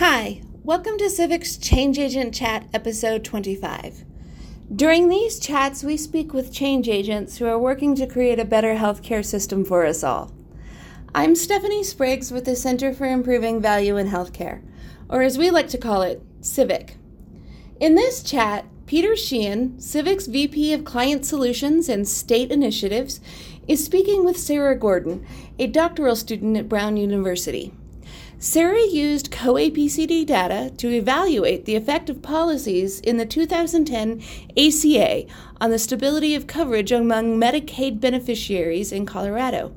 Hi, 0.00 0.40
welcome 0.64 0.96
to 0.96 1.10
Civic's 1.10 1.58
Change 1.58 1.98
Agent 1.98 2.32
Chat, 2.32 2.66
episode 2.72 3.22
25. 3.22 4.02
During 4.74 5.10
these 5.10 5.38
chats, 5.38 5.84
we 5.84 5.98
speak 5.98 6.32
with 6.32 6.50
change 6.50 6.88
agents 6.88 7.36
who 7.36 7.44
are 7.44 7.58
working 7.58 7.94
to 7.96 8.06
create 8.06 8.38
a 8.38 8.46
better 8.46 8.76
healthcare 8.76 9.22
system 9.22 9.62
for 9.62 9.84
us 9.84 10.02
all. 10.02 10.32
I'm 11.14 11.34
Stephanie 11.34 11.84
Spriggs 11.84 12.32
with 12.32 12.46
the 12.46 12.56
Center 12.56 12.94
for 12.94 13.04
Improving 13.04 13.60
Value 13.60 13.98
in 13.98 14.08
Healthcare, 14.08 14.62
or 15.10 15.20
as 15.20 15.36
we 15.36 15.50
like 15.50 15.68
to 15.68 15.76
call 15.76 16.00
it, 16.00 16.22
Civic. 16.40 16.96
In 17.78 17.94
this 17.94 18.22
chat, 18.22 18.64
Peter 18.86 19.14
Sheehan, 19.14 19.78
Civic's 19.78 20.28
VP 20.28 20.72
of 20.72 20.86
Client 20.86 21.26
Solutions 21.26 21.90
and 21.90 22.08
State 22.08 22.50
Initiatives, 22.50 23.20
is 23.68 23.84
speaking 23.84 24.24
with 24.24 24.38
Sarah 24.38 24.76
Gordon, 24.76 25.26
a 25.58 25.66
doctoral 25.66 26.16
student 26.16 26.56
at 26.56 26.70
Brown 26.70 26.96
University. 26.96 27.74
Sarah 28.42 28.86
used 28.86 29.30
COAPCD 29.30 30.24
data 30.24 30.72
to 30.78 30.88
evaluate 30.88 31.66
the 31.66 31.76
effect 31.76 32.08
of 32.08 32.22
policies 32.22 32.98
in 33.00 33.18
the 33.18 33.26
2010 33.26 34.22
ACA 34.56 35.26
on 35.60 35.68
the 35.68 35.78
stability 35.78 36.34
of 36.34 36.46
coverage 36.46 36.90
among 36.90 37.38
Medicaid 37.38 38.00
beneficiaries 38.00 38.92
in 38.92 39.04
Colorado. 39.04 39.74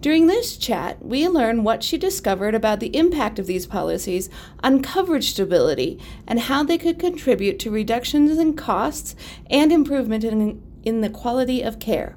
During 0.00 0.28
this 0.28 0.56
chat, 0.56 1.04
we 1.04 1.28
learn 1.28 1.62
what 1.62 1.82
she 1.82 1.98
discovered 1.98 2.54
about 2.54 2.80
the 2.80 2.96
impact 2.96 3.38
of 3.38 3.46
these 3.46 3.66
policies 3.66 4.30
on 4.64 4.80
coverage 4.80 5.32
stability 5.32 6.00
and 6.26 6.40
how 6.40 6.62
they 6.62 6.78
could 6.78 6.98
contribute 6.98 7.58
to 7.58 7.70
reductions 7.70 8.38
in 8.38 8.56
costs 8.56 9.14
and 9.50 9.70
improvement 9.70 10.24
in, 10.24 10.62
in 10.84 11.02
the 11.02 11.10
quality 11.10 11.60
of 11.60 11.78
care. 11.78 12.16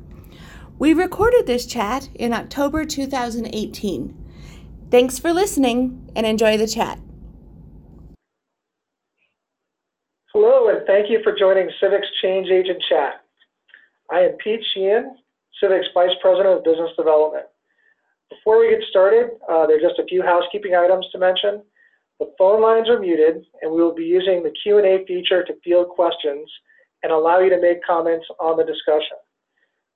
We 0.79 0.93
recorded 0.93 1.45
this 1.45 1.65
chat 1.65 2.07
in 2.15 2.31
October 2.31 2.85
2018. 2.85 4.22
Thanks 4.93 5.17
for 5.17 5.33
listening 5.33 6.07
and 6.15 6.23
enjoy 6.23 6.55
the 6.55 6.67
chat. 6.67 6.99
Hello, 10.31 10.69
and 10.69 10.85
thank 10.85 11.09
you 11.09 11.19
for 11.23 11.35
joining 11.35 11.67
Civic's 11.81 12.05
Change 12.21 12.49
Agent 12.51 12.77
Chat. 12.87 13.25
I 14.11 14.19
am 14.19 14.33
Pete 14.33 14.63
Sheehan, 14.71 15.15
Civic's 15.59 15.87
Vice 15.95 16.13
President 16.21 16.59
of 16.59 16.63
Business 16.63 16.91
Development. 16.95 17.47
Before 18.29 18.59
we 18.59 18.69
get 18.69 18.87
started, 18.87 19.31
uh, 19.49 19.65
there 19.65 19.77
are 19.77 19.81
just 19.81 19.97
a 19.97 20.05
few 20.05 20.21
housekeeping 20.21 20.75
items 20.75 21.07
to 21.11 21.17
mention. 21.17 21.63
The 22.19 22.31
phone 22.37 22.61
lines 22.61 22.87
are 22.87 22.99
muted, 22.99 23.43
and 23.63 23.71
we 23.71 23.81
will 23.81 23.95
be 23.95 24.05
using 24.05 24.43
the 24.43 24.53
Q&A 24.61 25.03
feature 25.07 25.43
to 25.43 25.59
field 25.63 25.89
questions 25.89 26.47
and 27.01 27.11
allow 27.11 27.39
you 27.39 27.49
to 27.49 27.59
make 27.59 27.83
comments 27.83 28.27
on 28.39 28.57
the 28.57 28.63
discussion. 28.63 29.17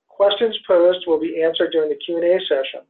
Questions 0.08 0.58
posed 0.66 1.06
will 1.06 1.20
be 1.20 1.40
answered 1.40 1.70
during 1.70 1.88
the 1.88 2.02
Q&A 2.04 2.40
session. 2.48 2.82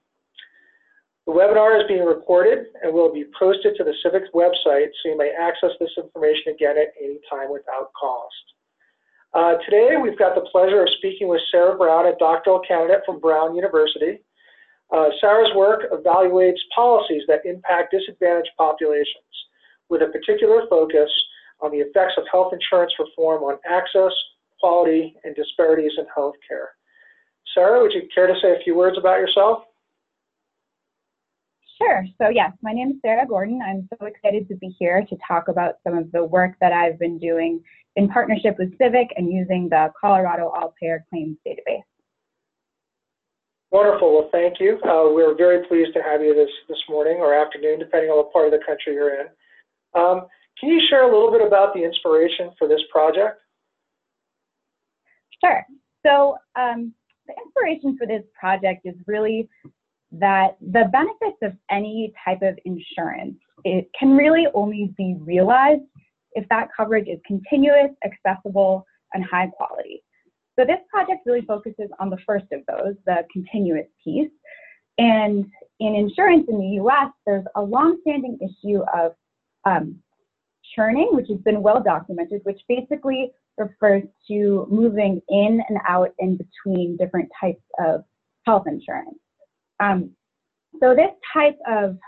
The 1.29 1.35
webinar 1.35 1.79
is 1.79 1.87
being 1.87 2.07
recorded 2.07 2.73
and 2.81 2.91
will 2.91 3.13
be 3.13 3.27
posted 3.39 3.77
to 3.77 3.85
the 3.85 3.93
Civic 4.03 4.33
website 4.33 4.89
so 4.97 5.13
you 5.13 5.19
may 5.19 5.31
access 5.39 5.77
this 5.79 5.93
information 5.99 6.55
again 6.55 6.79
at 6.79 6.97
any 6.99 7.21
time 7.29 7.53
without 7.53 7.93
cost. 7.93 8.45
Uh, 9.35 9.61
today, 9.69 10.01
we've 10.01 10.19
got 10.19 10.35
the 10.35 10.49
pleasure 10.51 10.81
of 10.81 10.89
speaking 10.97 11.29
with 11.29 11.43
Sarah 11.51 11.77
Brown, 11.77 12.07
a 12.07 12.17
doctoral 12.17 12.61
candidate 12.67 13.03
from 13.05 13.21
Brown 13.21 13.55
University. 13.55 14.25
Uh, 14.91 15.11
Sarah's 15.21 15.55
work 15.55 15.93
evaluates 15.93 16.65
policies 16.75 17.25
that 17.29 17.45
impact 17.45 17.93
disadvantaged 17.93 18.57
populations 18.57 19.29
with 19.91 20.01
a 20.01 20.07
particular 20.07 20.63
focus 20.71 21.11
on 21.61 21.71
the 21.73 21.85
effects 21.85 22.15
of 22.17 22.25
health 22.33 22.55
insurance 22.55 22.95
reform 22.99 23.43
on 23.43 23.59
access, 23.69 24.17
quality, 24.61 25.15
and 25.25 25.37
disparities 25.37 25.93
in 25.99 26.07
healthcare. 26.07 26.73
Sarah, 27.53 27.83
would 27.83 27.93
you 27.93 28.09
care 28.15 28.29
to 28.29 28.41
say 28.41 28.57
a 28.57 28.65
few 28.65 28.75
words 28.75 28.97
about 28.97 29.21
yourself? 29.21 29.68
Sure. 31.79 32.05
So 32.21 32.29
yes, 32.29 32.53
my 32.61 32.73
name 32.73 32.91
is 32.91 32.97
Sarah 33.03 33.27
Gordon. 33.27 33.61
I'm 33.65 33.89
so 33.99 34.07
excited 34.07 34.49
to 34.49 34.57
be 34.57 34.75
here 34.79 35.07
to 35.09 35.17
talk 35.27 35.47
about 35.47 35.77
some 35.85 35.97
of 35.97 36.11
the 36.11 36.25
work 36.25 36.55
that 36.61 36.73
I've 36.73 36.99
been 36.99 37.19
doing 37.19 37.63
in 37.95 38.09
partnership 38.09 38.57
with 38.59 38.77
Civic 38.79 39.09
and 39.17 39.33
using 39.33 39.69
the 39.69 39.93
Colorado 40.01 40.49
All-Payer 40.49 41.05
Claims 41.09 41.37
database. 41.47 41.83
Wonderful. 43.71 44.13
Well, 44.13 44.29
thank 44.33 44.59
you. 44.61 44.79
Uh, 44.83 45.13
we're 45.13 45.37
very 45.37 45.67
pleased 45.69 45.93
to 45.95 46.03
have 46.03 46.21
you 46.21 46.35
this, 46.35 46.51
this 46.69 46.83
morning 46.89 47.19
or 47.19 47.35
afternoon, 47.35 47.79
depending 47.79 48.11
on 48.11 48.17
what 48.17 48.33
part 48.33 48.47
of 48.47 48.53
the 48.53 48.65
country 48.67 48.95
you're 48.95 49.21
in. 49.21 49.27
Um, 49.95 50.27
can 50.59 50.71
you 50.71 50.81
share 50.89 51.03
a 51.03 51.13
little 51.13 51.31
bit 51.31 51.47
about 51.47 51.75
the 51.75 51.85
inspiration 51.85 52.51
for 52.59 52.67
this 52.67 52.81
project? 52.91 53.41
Sure. 55.45 55.65
So 56.05 56.37
um, 56.57 56.93
the 57.27 57.35
inspiration 57.45 57.97
for 57.97 58.07
this 58.07 58.23
project 58.39 58.83
is 58.85 58.95
really 59.07 59.49
that 60.13 60.57
the 60.61 60.85
benefits 60.93 61.39
of 61.43 61.53
any 61.71 62.13
type 62.25 62.43
of 62.43 62.59
insurance 62.65 63.37
it 63.65 63.91
can 63.99 64.17
really 64.17 64.47
only 64.55 64.95
be 64.97 65.17
realized 65.21 65.83
if 66.33 66.49
that 66.49 66.69
coverage 66.77 67.09
is 67.09 67.19
continuous, 67.27 67.91
accessible, 68.05 68.87
and 69.15 69.25
high 69.25 69.49
quality. 69.49 70.03
So 70.59 70.65
this 70.65 70.79
project 70.91 71.21
really 71.27 71.43
focuses 71.43 71.89
on 71.99 72.11
the 72.11 72.19
first 72.27 72.47
of 72.53 72.61
those, 72.69 72.95
the 73.07 73.25
continuous 73.33 73.87
piece. 74.05 74.31
And 74.99 75.47
in 75.81 75.95
insurance 75.95 76.47
in 76.49 76.59
the 76.59 76.83
US, 76.83 77.11
there's 77.27 77.45
a 77.55 77.63
long-standing 77.63 78.39
issue 78.43 78.81
of 78.95 79.13
um, 79.65 79.97
churning, 80.75 81.11
which 81.13 81.29
has 81.29 81.39
been 81.39 81.63
well 81.63 81.83
documented, 81.83 82.41
which 82.45 82.61
basically 82.69 83.31
refers 83.57 84.03
to 84.29 84.67
moving 84.71 85.21
in 85.29 85.63
and 85.69 85.79
out 85.89 86.11
in 86.19 86.37
between 86.37 86.97
different 86.97 87.29
types 87.41 87.63
of 87.79 88.05
health 88.45 88.67
insurance. 88.67 89.19
Um, 89.81 90.11
so 90.81 90.95
this 90.95 91.11
type 91.33 91.59
of 91.69 91.99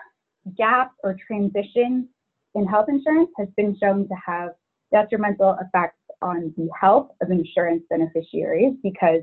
gap 0.57 0.93
or 1.03 1.17
transition 1.27 2.09
in 2.55 2.67
health 2.67 2.87
insurance 2.89 3.31
has 3.39 3.49
been 3.57 3.77
shown 3.81 4.09
to 4.09 4.15
have 4.27 4.51
detrimental 4.93 5.57
effects 5.61 5.97
on 6.23 6.53
the 6.57 6.69
health 6.79 7.11
of 7.23 7.31
insurance 7.31 7.83
beneficiaries 7.89 8.75
because 8.83 9.23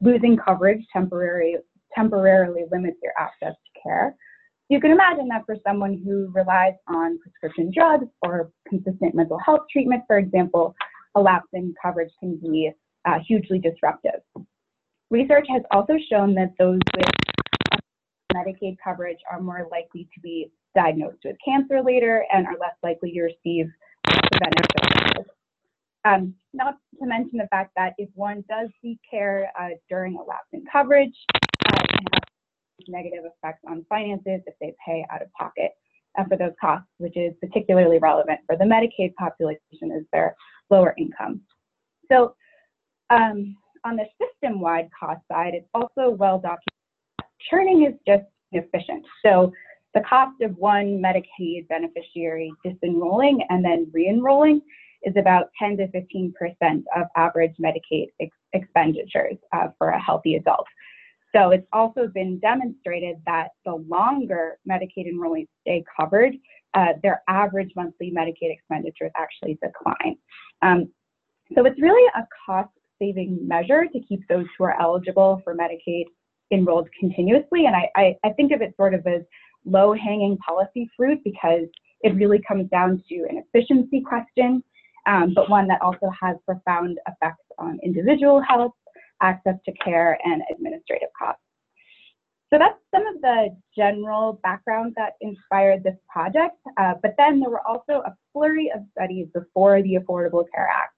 losing 0.00 0.36
coverage 0.36 0.84
temporarily 0.92 1.56
temporarily 1.94 2.62
limits 2.72 2.96
your 3.02 3.12
access 3.18 3.54
to 3.54 3.80
care. 3.80 4.16
You 4.68 4.80
can 4.80 4.90
imagine 4.90 5.28
that 5.28 5.42
for 5.46 5.56
someone 5.66 6.02
who 6.04 6.30
relies 6.34 6.74
on 6.88 7.18
prescription 7.20 7.70
drugs 7.72 8.06
or 8.22 8.50
consistent 8.68 9.14
mental 9.14 9.38
health 9.38 9.60
treatment, 9.70 10.02
for 10.06 10.18
example, 10.18 10.74
a 11.14 11.20
lapse 11.20 11.48
in 11.52 11.74
coverage 11.80 12.10
can 12.18 12.36
be 12.36 12.72
uh, 13.04 13.18
hugely 13.26 13.58
disruptive. 13.58 14.20
Research 15.10 15.46
has 15.50 15.62
also 15.70 15.94
shown 16.10 16.34
that 16.34 16.52
those 16.58 16.80
with 16.96 17.06
Medicaid 18.34 18.76
coverage 18.82 19.18
are 19.30 19.40
more 19.40 19.68
likely 19.70 20.08
to 20.14 20.20
be 20.20 20.50
diagnosed 20.74 21.18
with 21.24 21.36
cancer 21.44 21.82
later 21.82 22.24
and 22.32 22.46
are 22.46 22.58
less 22.60 22.74
likely 22.82 23.12
to 23.12 23.22
receive 23.22 23.70
preventive 24.04 24.66
services. 24.76 25.30
Um, 26.04 26.34
not 26.52 26.76
to 27.00 27.06
mention 27.06 27.38
the 27.38 27.48
fact 27.50 27.72
that 27.76 27.94
if 27.96 28.08
one 28.14 28.44
does 28.48 28.68
seek 28.82 28.98
care 29.08 29.50
uh, 29.58 29.70
during 29.88 30.16
a 30.16 30.22
lapse 30.22 30.48
in 30.52 30.64
coverage, 30.70 31.14
uh, 31.34 31.82
it 31.82 31.88
can 31.88 32.06
have 32.12 32.22
negative 32.88 33.24
effects 33.24 33.62
on 33.66 33.86
finances 33.88 34.40
if 34.46 34.54
they 34.60 34.74
pay 34.84 35.06
out 35.10 35.22
of 35.22 35.32
pocket 35.32 35.70
uh, 36.18 36.24
for 36.24 36.36
those 36.36 36.52
costs, 36.60 36.88
which 36.98 37.16
is 37.16 37.32
particularly 37.40 37.98
relevant 37.98 38.40
for 38.46 38.56
the 38.56 38.64
Medicaid 38.64 39.14
population 39.14 39.92
as 39.96 40.02
they're 40.12 40.36
lower 40.70 40.94
income. 40.98 41.40
So 42.10 42.34
um, 43.10 43.56
on 43.84 43.96
the 43.96 44.04
system-wide 44.20 44.88
cost 44.98 45.20
side, 45.30 45.54
it's 45.54 45.68
also 45.72 46.10
well 46.10 46.38
documented 46.38 46.73
churning 47.50 47.84
is 47.84 47.94
just 48.06 48.24
inefficient. 48.52 49.04
So 49.24 49.52
the 49.94 50.00
cost 50.00 50.40
of 50.42 50.56
one 50.56 51.00
Medicaid 51.00 51.68
beneficiary 51.68 52.52
disenrolling 52.66 53.38
and 53.48 53.64
then 53.64 53.88
re-enrolling 53.92 54.60
is 55.02 55.14
about 55.16 55.46
10 55.58 55.76
to 55.76 55.86
15% 55.88 56.32
of 56.96 57.06
average 57.16 57.54
Medicaid 57.62 58.08
ex 58.20 58.30
expenditures 58.52 59.36
uh, 59.52 59.68
for 59.78 59.90
a 59.90 60.00
healthy 60.00 60.36
adult. 60.36 60.66
So 61.34 61.50
it's 61.50 61.66
also 61.72 62.06
been 62.06 62.38
demonstrated 62.38 63.16
that 63.26 63.48
the 63.64 63.74
longer 63.88 64.58
Medicaid 64.68 65.12
enrollees 65.12 65.48
stay 65.62 65.84
covered, 65.98 66.34
uh, 66.74 66.92
their 67.02 67.22
average 67.28 67.70
monthly 67.74 68.12
Medicaid 68.12 68.52
expenditures 68.52 69.10
actually 69.16 69.58
decline. 69.62 70.16
Um, 70.62 70.92
so 71.54 71.66
it's 71.66 71.80
really 71.80 72.08
a 72.16 72.26
cost 72.46 72.70
saving 73.00 73.46
measure 73.46 73.86
to 73.86 74.00
keep 74.08 74.20
those 74.28 74.46
who 74.56 74.64
are 74.64 74.80
eligible 74.80 75.40
for 75.44 75.56
Medicaid 75.56 76.04
enrolled 76.50 76.88
continuously. 76.98 77.66
And 77.66 77.74
I, 77.74 77.90
I, 77.96 78.16
I 78.24 78.30
think 78.30 78.52
of 78.52 78.62
it 78.62 78.74
sort 78.76 78.94
of 78.94 79.06
as 79.06 79.22
low 79.64 79.94
hanging 79.94 80.36
policy 80.38 80.88
fruit 80.96 81.20
because 81.24 81.66
it 82.02 82.14
really 82.14 82.40
comes 82.46 82.68
down 82.70 83.02
to 83.08 83.14
an 83.30 83.42
efficiency 83.42 84.00
question, 84.00 84.62
um, 85.06 85.32
but 85.34 85.48
one 85.48 85.66
that 85.68 85.80
also 85.80 86.10
has 86.20 86.36
profound 86.44 86.98
effects 87.08 87.44
on 87.58 87.78
individual 87.82 88.42
health, 88.42 88.72
access 89.22 89.54
to 89.64 89.72
care, 89.72 90.18
and 90.24 90.42
administrative 90.50 91.08
costs. 91.18 91.40
So 92.52 92.58
that's 92.58 92.78
some 92.94 93.06
of 93.06 93.20
the 93.20 93.56
general 93.76 94.38
background 94.42 94.92
that 94.96 95.14
inspired 95.20 95.82
this 95.82 95.96
project. 96.08 96.56
Uh, 96.76 96.94
but 97.02 97.14
then 97.18 97.40
there 97.40 97.50
were 97.50 97.66
also 97.66 98.02
a 98.06 98.14
flurry 98.32 98.70
of 98.74 98.82
studies 98.96 99.26
before 99.34 99.82
the 99.82 99.94
Affordable 99.94 100.44
Care 100.54 100.68
Act 100.68 100.94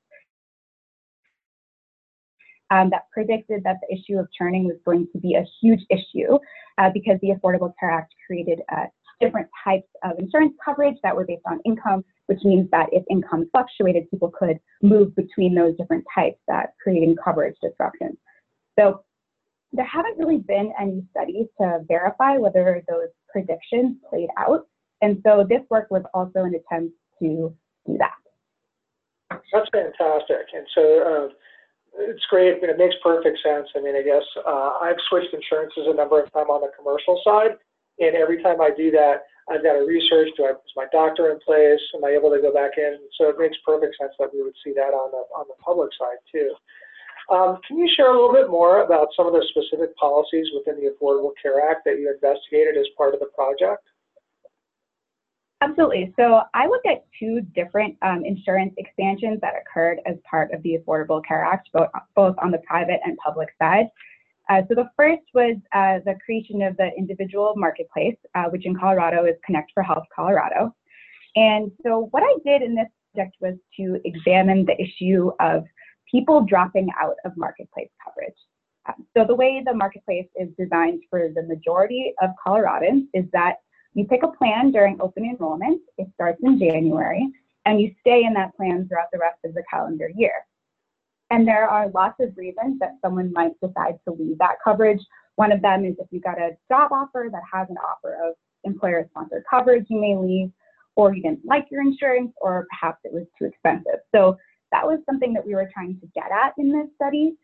um, 2.70 2.90
that 2.90 3.08
predicted 3.12 3.62
that 3.64 3.76
the 3.82 3.96
issue 3.96 4.18
of 4.18 4.28
churning 4.36 4.64
was 4.64 4.76
going 4.84 5.06
to 5.12 5.18
be 5.18 5.34
a 5.34 5.44
huge 5.60 5.80
issue 5.90 6.38
uh, 6.78 6.90
because 6.92 7.18
the 7.22 7.28
Affordable 7.28 7.72
Care 7.78 7.90
Act 7.90 8.14
created 8.26 8.60
a 8.70 8.84
different 9.20 9.48
types 9.64 9.88
of 10.04 10.18
insurance 10.18 10.54
coverage 10.62 10.96
that 11.02 11.14
were 11.14 11.24
based 11.24 11.42
on 11.46 11.60
income, 11.64 12.04
which 12.26 12.40
means 12.44 12.68
that 12.70 12.86
if 12.92 13.02
income 13.10 13.48
fluctuated, 13.50 14.10
people 14.10 14.30
could 14.30 14.58
move 14.82 15.14
between 15.16 15.54
those 15.54 15.76
different 15.76 16.04
types, 16.14 16.38
that 16.48 16.74
creating 16.82 17.16
coverage 17.22 17.56
disruptions. 17.62 18.16
So 18.78 19.04
there 19.72 19.86
haven't 19.86 20.18
really 20.18 20.38
been 20.38 20.72
any 20.80 21.04
studies 21.10 21.46
to 21.60 21.80
verify 21.88 22.36
whether 22.36 22.82
those 22.88 23.08
predictions 23.30 23.96
played 24.08 24.28
out. 24.38 24.66
And 25.02 25.20
so 25.24 25.46
this 25.48 25.60
work 25.70 25.90
was 25.90 26.02
also 26.14 26.40
an 26.40 26.54
attempt 26.54 26.94
to 27.20 27.54
do 27.86 27.98
that. 27.98 28.14
That's 29.52 29.68
fantastic. 29.72 30.46
And 30.54 30.66
so 30.74 31.28
uh, 31.30 31.34
it's 31.98 32.24
great. 32.28 32.62
And 32.62 32.70
it 32.70 32.78
makes 32.78 32.94
perfect 33.02 33.38
sense. 33.42 33.68
I 33.76 33.80
mean, 33.80 33.96
I 33.96 34.02
guess 34.02 34.24
uh, 34.46 34.78
I've 34.82 35.00
switched 35.08 35.32
insurances 35.32 35.86
a 35.86 35.94
number 35.94 36.22
of 36.22 36.32
times 36.32 36.48
on 36.50 36.60
the 36.60 36.72
commercial 36.76 37.20
side. 37.24 37.56
And 37.98 38.14
every 38.14 38.42
time 38.42 38.60
I 38.60 38.70
do 38.76 38.90
that, 38.92 39.24
I've 39.48 39.62
got 39.62 39.78
to 39.78 39.86
research, 39.86 40.28
do 40.36 40.44
I, 40.44 40.50
is 40.52 40.76
my 40.76 40.86
doctor 40.92 41.30
in 41.30 41.38
place? 41.40 41.80
Am 41.94 42.04
I 42.04 42.10
able 42.10 42.30
to 42.30 42.42
go 42.42 42.52
back 42.52 42.76
in? 42.76 42.98
So 43.16 43.30
it 43.30 43.38
makes 43.38 43.56
perfect 43.64 43.96
sense 43.96 44.12
that 44.18 44.34
we 44.34 44.42
would 44.42 44.56
see 44.62 44.74
that 44.74 44.92
on 44.92 45.10
the, 45.14 45.22
on 45.32 45.46
the 45.48 45.56
public 45.62 45.90
side 45.98 46.18
too. 46.30 46.52
Um, 47.30 47.58
can 47.66 47.78
you 47.78 47.88
share 47.96 48.10
a 48.10 48.14
little 48.14 48.32
bit 48.32 48.50
more 48.50 48.82
about 48.82 49.08
some 49.16 49.26
of 49.26 49.32
the 49.32 49.44
specific 49.50 49.96
policies 49.96 50.46
within 50.54 50.78
the 50.78 50.94
Affordable 50.94 51.32
Care 51.40 51.58
Act 51.70 51.82
that 51.86 51.98
you 51.98 52.12
investigated 52.12 52.76
as 52.76 52.86
part 52.96 53.14
of 53.14 53.20
the 53.20 53.30
project? 53.34 53.82
Absolutely. 55.62 56.12
So 56.18 56.42
I 56.52 56.66
looked 56.66 56.86
at 56.86 57.06
two 57.18 57.40
different 57.54 57.96
um, 58.02 58.24
insurance 58.24 58.74
expansions 58.76 59.40
that 59.40 59.54
occurred 59.54 60.00
as 60.04 60.16
part 60.28 60.52
of 60.52 60.62
the 60.62 60.78
Affordable 60.78 61.24
Care 61.24 61.44
Act, 61.44 61.70
both, 61.72 61.88
both 62.14 62.36
on 62.42 62.50
the 62.50 62.58
private 62.58 63.00
and 63.04 63.16
public 63.18 63.48
side. 63.58 63.86
Uh, 64.50 64.62
so 64.68 64.74
the 64.74 64.90
first 64.96 65.22
was 65.34 65.56
uh, 65.72 65.98
the 66.04 66.14
creation 66.24 66.62
of 66.62 66.76
the 66.76 66.90
individual 66.96 67.54
marketplace, 67.56 68.16
uh, 68.34 68.44
which 68.44 68.66
in 68.66 68.76
Colorado 68.76 69.24
is 69.24 69.34
Connect 69.44 69.70
for 69.72 69.82
Health 69.82 70.04
Colorado. 70.14 70.74
And 71.36 71.72
so 71.82 72.08
what 72.10 72.22
I 72.22 72.36
did 72.44 72.62
in 72.62 72.74
this 72.74 72.86
project 73.14 73.36
was 73.40 73.54
to 73.78 73.98
examine 74.04 74.66
the 74.66 74.80
issue 74.80 75.30
of 75.40 75.64
people 76.10 76.42
dropping 76.42 76.88
out 77.00 77.16
of 77.24 77.32
marketplace 77.36 77.88
coverage. 78.04 78.36
Um, 78.86 79.06
so 79.16 79.24
the 79.26 79.34
way 79.34 79.62
the 79.64 79.74
marketplace 79.74 80.28
is 80.36 80.48
designed 80.58 81.02
for 81.10 81.28
the 81.34 81.42
majority 81.42 82.12
of 82.22 82.30
Coloradans 82.46 83.06
is 83.14 83.24
that 83.32 83.56
you 83.96 84.04
pick 84.04 84.22
a 84.22 84.28
plan 84.28 84.70
during 84.72 85.00
open 85.00 85.24
enrollment, 85.24 85.80
it 85.96 86.06
starts 86.14 86.38
in 86.42 86.58
January, 86.58 87.26
and 87.64 87.80
you 87.80 87.94
stay 88.00 88.24
in 88.24 88.34
that 88.34 88.54
plan 88.54 88.86
throughout 88.86 89.06
the 89.10 89.18
rest 89.18 89.38
of 89.44 89.54
the 89.54 89.64
calendar 89.70 90.10
year. 90.14 90.34
And 91.30 91.48
there 91.48 91.66
are 91.66 91.88
lots 91.88 92.20
of 92.20 92.36
reasons 92.36 92.78
that 92.78 92.98
someone 93.02 93.32
might 93.32 93.58
decide 93.60 93.98
to 94.06 94.14
leave 94.14 94.36
that 94.38 94.56
coverage. 94.62 95.00
One 95.36 95.50
of 95.50 95.62
them 95.62 95.86
is 95.86 95.94
if 95.98 96.08
you 96.10 96.20
got 96.20 96.38
a 96.38 96.50
job 96.70 96.92
offer 96.92 97.30
that 97.32 97.42
has 97.50 97.68
an 97.70 97.78
offer 97.78 98.16
of 98.22 98.34
employer 98.64 99.06
sponsored 99.10 99.44
coverage, 99.48 99.86
you 99.88 99.98
may 99.98 100.14
leave, 100.14 100.52
or 100.94 101.14
you 101.14 101.22
didn't 101.22 101.46
like 101.46 101.66
your 101.70 101.80
insurance, 101.80 102.32
or 102.42 102.66
perhaps 102.70 102.98
it 103.04 103.14
was 103.14 103.24
too 103.38 103.46
expensive. 103.46 104.00
So 104.14 104.36
that 104.72 104.86
was 104.86 104.98
something 105.06 105.32
that 105.32 105.46
we 105.46 105.54
were 105.54 105.70
trying 105.72 105.98
to 106.00 106.06
get 106.14 106.30
at 106.30 106.52
in 106.58 106.70
this 106.70 106.88
study. 106.96 107.34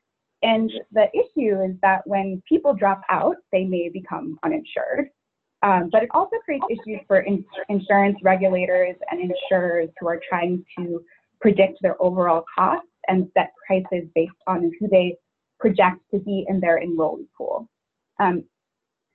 And 0.42 0.70
the 0.92 1.08
issue 1.14 1.62
is 1.62 1.76
that 1.80 2.06
when 2.06 2.42
people 2.46 2.74
drop 2.74 3.00
out, 3.08 3.36
they 3.52 3.64
may 3.64 3.88
become 3.88 4.38
uninsured. 4.42 5.08
Um, 5.62 5.90
but 5.92 6.02
it 6.02 6.08
also 6.12 6.36
creates 6.44 6.64
issues 6.70 7.00
for 7.06 7.20
in 7.20 7.44
insurance 7.68 8.18
regulators 8.22 8.96
and 9.10 9.20
insurers 9.20 9.88
who 10.00 10.08
are 10.08 10.20
trying 10.28 10.64
to 10.76 11.04
predict 11.40 11.78
their 11.82 12.00
overall 12.02 12.44
costs 12.56 12.88
and 13.08 13.28
set 13.34 13.52
prices 13.66 14.08
based 14.14 14.32
on 14.46 14.72
who 14.78 14.88
they 14.88 15.16
project 15.60 16.00
to 16.12 16.18
be 16.18 16.44
in 16.48 16.60
their 16.60 16.80
enrollee 16.80 17.26
pool. 17.36 17.68
Um, 18.18 18.44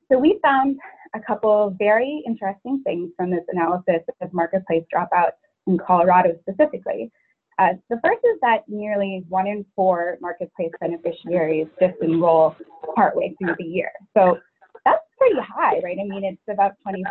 so 0.10 0.18
we 0.18 0.40
found 0.42 0.78
a 1.14 1.20
couple 1.20 1.76
very 1.78 2.24
interesting 2.26 2.82
things 2.86 3.12
from 3.18 3.30
this 3.30 3.44
analysis 3.50 4.02
of 4.22 4.34
marketplace 4.34 4.84
dropout 4.94 5.32
in 5.68 5.78
Colorado 5.78 6.38
specifically. 6.42 7.12
Uh, 7.60 7.74
the 7.90 8.00
first 8.04 8.20
is 8.24 8.38
that 8.42 8.64
nearly 8.68 9.26
one 9.30 9.48
in 9.48 9.66
four 9.76 10.18
marketplace 10.22 10.72
beneficiaries 10.80 11.68
disenroll 11.82 12.56
partway 12.96 13.36
through 13.40 13.56
the 13.58 13.66
year. 13.66 13.92
So 14.16 14.38
pretty 15.30 15.48
high, 15.48 15.80
right? 15.84 15.98
I 16.00 16.04
mean, 16.04 16.24
it's 16.24 16.42
about 16.50 16.74
25%. 16.86 17.02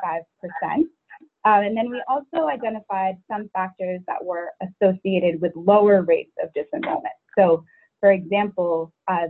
Um, 1.44 1.62
and 1.62 1.76
then 1.76 1.90
we 1.90 2.02
also 2.08 2.48
identified 2.48 3.16
some 3.30 3.48
factors 3.52 4.00
that 4.06 4.24
were 4.24 4.50
associated 4.62 5.40
with 5.40 5.52
lower 5.54 6.02
rates 6.02 6.32
of 6.42 6.50
disenrollment. 6.54 7.16
So, 7.38 7.64
for 8.00 8.12
example, 8.12 8.92
uh, 9.08 9.28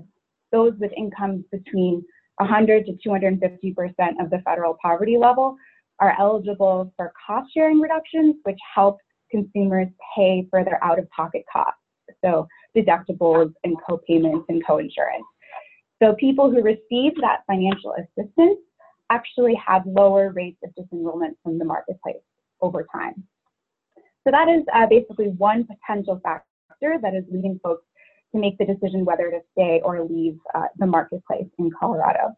those 0.50 0.72
with 0.78 0.92
incomes 0.96 1.44
between 1.52 2.04
100 2.38 2.86
to 2.86 2.92
250% 3.06 4.20
of 4.20 4.30
the 4.30 4.40
federal 4.44 4.76
poverty 4.82 5.18
level 5.18 5.56
are 6.00 6.14
eligible 6.18 6.92
for 6.96 7.12
cost 7.26 7.52
sharing 7.52 7.80
reductions, 7.80 8.36
which 8.44 8.58
help 8.74 8.98
consumers 9.30 9.88
pay 10.14 10.46
for 10.50 10.64
their 10.64 10.82
out 10.82 10.98
of 10.98 11.08
pocket 11.10 11.44
costs. 11.52 11.80
So, 12.24 12.46
deductibles 12.76 13.52
and 13.64 13.76
co-payments 13.86 14.46
and 14.48 14.64
co-insurance. 14.66 15.24
So 16.02 16.14
people 16.14 16.50
who 16.50 16.62
receive 16.62 17.14
that 17.22 17.40
financial 17.46 17.94
assistance 17.94 18.58
actually 19.10 19.54
have 19.54 19.82
lower 19.86 20.32
rates 20.32 20.58
of 20.64 20.70
disenrollment 20.74 21.34
from 21.42 21.58
the 21.58 21.64
marketplace 21.64 22.16
over 22.60 22.86
time. 22.92 23.24
So 24.24 24.30
that 24.30 24.48
is 24.48 24.64
uh, 24.74 24.86
basically 24.86 25.28
one 25.28 25.66
potential 25.66 26.20
factor 26.22 26.98
that 27.00 27.14
is 27.14 27.24
leading 27.30 27.60
folks 27.62 27.84
to 28.34 28.40
make 28.40 28.58
the 28.58 28.66
decision 28.66 29.04
whether 29.04 29.30
to 29.30 29.40
stay 29.52 29.80
or 29.84 30.02
leave 30.02 30.36
uh, 30.54 30.66
the 30.78 30.86
marketplace 30.86 31.46
in 31.58 31.70
Colorado. 31.78 32.36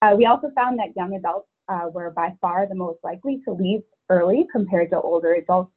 Uh, 0.00 0.14
we 0.16 0.26
also 0.26 0.50
found 0.54 0.78
that 0.78 0.88
young 0.96 1.14
adults 1.14 1.48
uh, 1.68 1.88
were 1.92 2.10
by 2.10 2.32
far 2.40 2.66
the 2.68 2.74
most 2.74 2.98
likely 3.02 3.40
to 3.44 3.52
leave 3.52 3.80
early 4.10 4.46
compared 4.52 4.90
to 4.90 5.00
older 5.00 5.34
adults, 5.34 5.72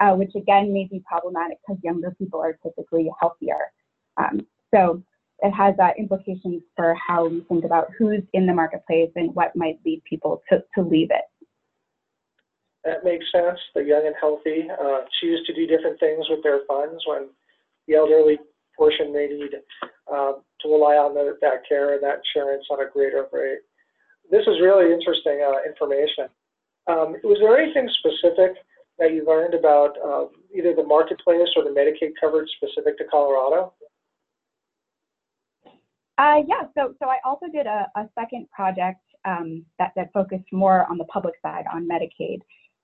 uh, 0.00 0.14
which 0.14 0.32
again 0.36 0.72
may 0.72 0.86
be 0.90 1.02
problematic 1.08 1.58
because 1.66 1.82
younger 1.82 2.14
people 2.18 2.40
are 2.40 2.58
typically 2.62 3.10
healthier. 3.20 3.72
Um, 4.16 4.46
so 4.72 5.02
it 5.42 5.52
has 5.52 5.74
uh, 5.78 5.90
implications 5.98 6.62
for 6.76 6.94
how 6.94 7.26
we 7.26 7.40
think 7.48 7.64
about 7.64 7.88
who's 7.98 8.22
in 8.32 8.46
the 8.46 8.52
marketplace 8.52 9.10
and 9.16 9.34
what 9.34 9.54
might 9.56 9.78
lead 9.84 10.02
people 10.08 10.42
to, 10.50 10.62
to 10.76 10.82
leave 10.82 11.10
it. 11.10 11.24
That 12.84 13.04
makes 13.04 13.26
sense. 13.32 13.58
The 13.74 13.82
young 13.82 14.06
and 14.06 14.14
healthy 14.20 14.68
uh, 14.70 15.00
choose 15.20 15.44
to 15.46 15.54
do 15.54 15.66
different 15.66 16.00
things 16.00 16.26
with 16.30 16.42
their 16.42 16.60
funds 16.66 17.02
when 17.06 17.28
the 17.86 17.94
elderly 17.94 18.38
portion 18.76 19.12
may 19.12 19.26
need 19.28 19.52
uh, 20.10 20.32
to 20.60 20.68
rely 20.68 20.96
on 20.96 21.12
the, 21.14 21.36
that 21.42 21.68
care 21.68 21.94
and 21.94 22.02
that 22.02 22.20
insurance 22.24 22.64
on 22.70 22.80
a 22.80 22.90
greater 22.90 23.26
rate. 23.32 23.60
This 24.30 24.42
is 24.46 24.62
really 24.62 24.92
interesting 24.92 25.44
uh, 25.44 25.60
information. 25.68 26.32
Um, 26.86 27.16
was 27.22 27.38
there 27.40 27.58
anything 27.58 27.88
specific 28.00 28.56
that 28.98 29.12
you 29.12 29.26
learned 29.26 29.54
about 29.54 29.96
uh, 30.00 30.26
either 30.56 30.74
the 30.74 30.84
marketplace 30.84 31.48
or 31.56 31.64
the 31.64 31.70
Medicaid 31.70 32.12
coverage 32.20 32.48
specific 32.56 32.96
to 32.98 33.04
Colorado? 33.10 33.72
Uh, 36.20 36.42
yeah, 36.46 36.64
so 36.76 36.94
so 37.00 37.08
I 37.08 37.16
also 37.24 37.46
did 37.50 37.66
a, 37.66 37.90
a 37.96 38.06
second 38.18 38.46
project 38.50 39.00
um, 39.24 39.64
that 39.78 39.92
that 39.96 40.12
focused 40.12 40.52
more 40.52 40.84
on 40.90 40.98
the 40.98 41.06
public 41.06 41.34
side 41.40 41.64
on 41.72 41.88
Medicaid. 41.88 42.40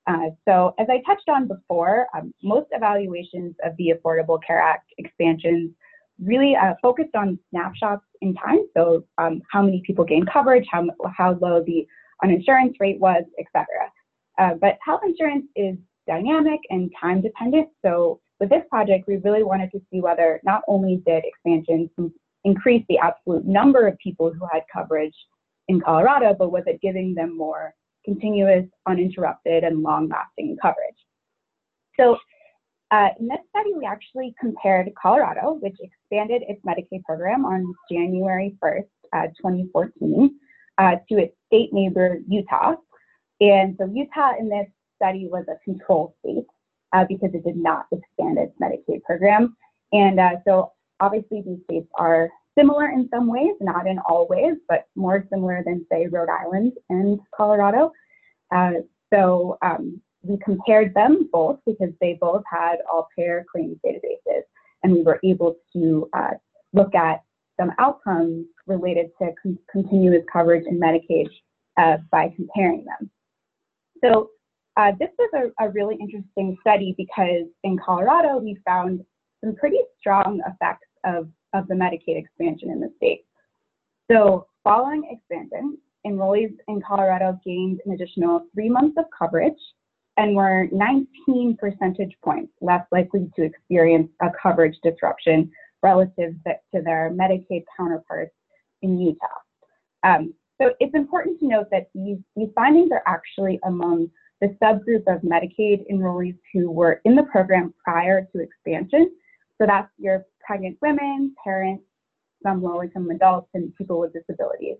Uh, 0.07 0.31
so 0.49 0.75
as 0.79 0.87
I 0.89 1.03
touched 1.07 1.29
on 1.29 1.47
before, 1.47 2.07
um, 2.17 2.33
most 2.43 2.69
evaluations 2.71 3.55
of 3.63 3.77
the 3.77 3.93
Affordable 3.93 4.39
Care 4.47 4.63
Act 4.63 4.91
expansions 4.97 5.73
really 6.19 6.57
uh, 6.57 6.75
focused 6.81 7.15
on 7.15 7.39
snapshots 7.51 8.07
in 8.23 8.35
time. 8.37 8.61
So 8.75 9.05
um, 9.19 9.43
how 9.53 9.61
many 9.61 9.83
people 9.87 10.07
gained 10.07 10.31
coverage, 10.33 10.65
how 10.71 10.87
how 11.15 11.37
low 11.43 11.63
the 11.63 11.87
uninsurance 12.25 12.77
rate 12.81 12.99
was, 12.99 13.25
etc. 13.39 13.67
Uh, 14.39 14.55
but 14.55 14.79
health 14.83 15.03
insurance 15.05 15.45
is 15.57 15.77
dynamic 16.07 16.61
and 16.71 16.91
time 16.99 17.21
dependent. 17.21 17.69
So 17.85 18.19
with 18.41 18.49
this 18.49 18.63
project, 18.71 19.07
we 19.07 19.17
really 19.17 19.43
wanted 19.43 19.73
to 19.73 19.81
see 19.91 20.01
whether 20.01 20.41
not 20.43 20.63
only 20.69 21.03
did 21.05 21.23
expansions 21.27 21.91
increase 22.47 22.85
the 22.89 22.99
absolute 22.99 23.45
number 23.45 23.87
of 23.87 23.99
people 23.99 24.33
who 24.33 24.47
had 24.53 24.63
coverage 24.73 25.15
in 25.69 25.81
Colorado, 25.81 26.35
but 26.39 26.53
was 26.53 26.63
it 26.67 26.81
giving 26.81 27.13
them 27.13 27.37
more 27.37 27.75
continuous, 28.05 28.65
uninterrupted, 28.87 29.65
and 29.65 29.83
long 29.83 30.09
lasting 30.09 30.57
coverage? 30.63 30.97
So, 31.99 32.19
uh, 32.93 33.09
in 33.19 33.27
this 33.27 33.39
study, 33.51 33.73
we 33.77 33.85
actually 33.85 34.33
compared 34.41 34.89
Colorado, 35.01 35.59
which 35.61 35.77
expanded 35.81 36.43
its 36.49 36.65
Medicaid 36.65 37.03
program 37.03 37.45
on 37.45 37.75
January 37.91 38.57
1st, 38.63 38.87
uh, 39.13 39.27
2014, 39.37 40.39
uh, 40.79 40.93
to 41.09 41.19
its 41.19 41.35
state 41.49 41.73
neighbor, 41.73 42.19
Utah. 42.29 42.77
And 43.41 43.77
so, 43.77 43.91
Utah 43.93 44.35
in 44.39 44.49
this 44.49 44.69
study 44.95 45.29
was 45.29 45.45
a 45.49 45.59
control 45.65 46.15
state 46.21 46.47
uh, 46.93 47.05
because 47.09 47.31
it 47.35 47.45
did 47.45 47.57
not 47.57 47.87
expand 47.91 48.39
its 48.39 48.55
Medicaid 48.63 49.03
program. 49.03 49.57
And 49.93 50.21
uh, 50.21 50.37
so 50.47 50.73
Obviously, 51.01 51.43
these 51.43 51.63
states 51.65 51.89
are 51.95 52.29
similar 52.59 52.87
in 52.87 53.09
some 53.13 53.27
ways, 53.27 53.55
not 53.61 53.87
in 53.87 53.99
all 54.09 54.27
ways, 54.29 54.55
but 54.69 54.87
more 54.95 55.27
similar 55.31 55.63
than, 55.65 55.87
say, 55.91 56.07
Rhode 56.07 56.29
Island 56.29 56.73
and 56.89 57.21
Colorado. 57.35 57.93
Uh, 58.55 58.73
so 59.13 59.59
um, 59.63 60.01
we 60.23 60.39
compared 60.45 60.95
them 60.95 61.29
both 61.33 61.59
because 61.67 61.93
they 62.01 62.19
both 62.21 62.43
had 62.51 62.77
all 62.91 63.09
payer 63.17 63.45
claims 63.51 63.77
databases, 63.85 64.43
and 64.83 64.93
we 64.93 65.03
were 65.03 65.21
able 65.25 65.57
to 65.75 66.09
uh, 66.13 66.33
look 66.73 66.95
at 66.95 67.23
some 67.59 67.73
outcomes 67.79 68.47
related 68.67 69.07
to 69.21 69.31
con 69.43 69.59
continuous 69.71 70.25
coverage 70.33 70.65
in 70.67 70.79
Medicaid 70.79 71.29
uh, 71.77 71.99
by 72.11 72.33
comparing 72.37 72.85
them. 72.85 73.11
So 74.03 74.31
uh, 74.77 74.93
this 74.99 75.09
was 75.19 75.31
a, 75.59 75.65
a, 75.65 75.71
really 75.71 75.97
interesting 75.97 76.57
study 76.61 76.95
because 76.99 77.47
in 77.65 77.79
Colorado, 77.79 78.39
we 78.39 78.59
found 78.67 79.05
some 79.43 79.55
pretty 79.57 79.79
strong 79.99 80.41
effects 80.47 80.86
of, 81.07 81.29
of 81.55 81.67
the 81.69 81.75
Medicaid 81.75 82.19
expansion 82.19 82.71
in 82.71 82.81
the 82.81 82.93
state. 82.97 83.25
So 84.11 84.47
following 84.63 85.09
expansion, 85.11 85.79
enrollees 86.07 86.55
in 86.69 86.83
Colorado 86.87 87.39
gained 87.45 87.81
an 87.87 87.93
additional 87.93 88.47
three 88.55 88.69
months 88.69 88.97
of 88.99 89.07
coverage 89.17 89.59
and 90.17 90.35
were 90.35 90.69
19 90.73 91.57
percentage 91.59 92.15
points 92.25 92.53
less 92.61 92.85
likely 92.93 93.31
to 93.37 93.43
experience 93.43 94.11
a 94.23 94.29
coverage 94.41 94.77
disruption 94.83 95.51
relative 95.83 96.35
to 96.45 96.83
their 96.83 97.13
Medicaid 97.15 97.65
counterparts 97.77 98.35
in 98.83 98.99
Utah. 98.99 99.27
Um, 100.05 100.35
so 100.61 100.71
it's 100.81 100.95
important 100.95 101.39
to 101.41 101.47
note 101.47 101.67
that 101.71 101.89
these, 101.95 102.19
these 102.35 102.49
findings 102.55 102.91
are 102.93 103.03
actually 103.07 103.61
among 103.65 104.11
the 104.41 104.57
subgroup 104.63 105.03
of 105.07 105.23
Medicaid 105.23 105.85
enrollees 105.91 106.39
who 106.53 106.71
were 106.71 107.01
in 107.05 107.15
the 107.15 107.23
program 107.25 107.75
prior 107.83 108.27
to 108.33 108.41
expansion. 108.41 109.11
So 109.59 109.67
that's 109.67 109.91
your 109.99 110.27
pregnant 110.45 110.79
women, 110.81 111.35
parents, 111.43 111.85
some 112.43 112.63
low 112.63 112.83
income 112.83 113.11
adults, 113.11 113.49
and 113.55 113.75
people 113.77 113.99
with 113.99 114.13
disabilities. 114.13 114.77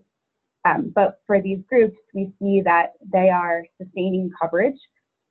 Um, 0.65 0.91
but 0.93 1.21
for 1.25 1.41
these 1.41 1.59
groups, 1.69 1.97
we 2.13 2.31
see 2.39 2.61
that 2.61 2.93
they 3.13 3.29
are 3.29 3.63
sustaining 3.81 4.31
coverage 4.39 4.77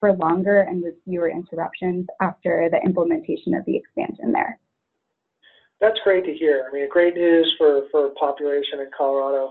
for 0.00 0.12
longer 0.12 0.61
and 0.62 0.83
with 0.83 0.95
fewer 1.05 1.31
interruptions 1.31 2.07
after 2.21 2.69
the 2.71 2.81
implementation 2.85 3.55
of 3.55 3.65
the 3.65 3.76
expansion 3.76 4.33
there. 4.33 4.59
That's 5.81 5.99
great 6.05 6.25
to 6.25 6.33
hear. 6.33 6.69
I 6.69 6.75
mean, 6.75 6.88
great 6.88 7.15
news 7.15 7.55
for, 7.59 7.83
for 7.91 8.11
population 8.19 8.81
in 8.81 8.91
Colorado 8.97 9.50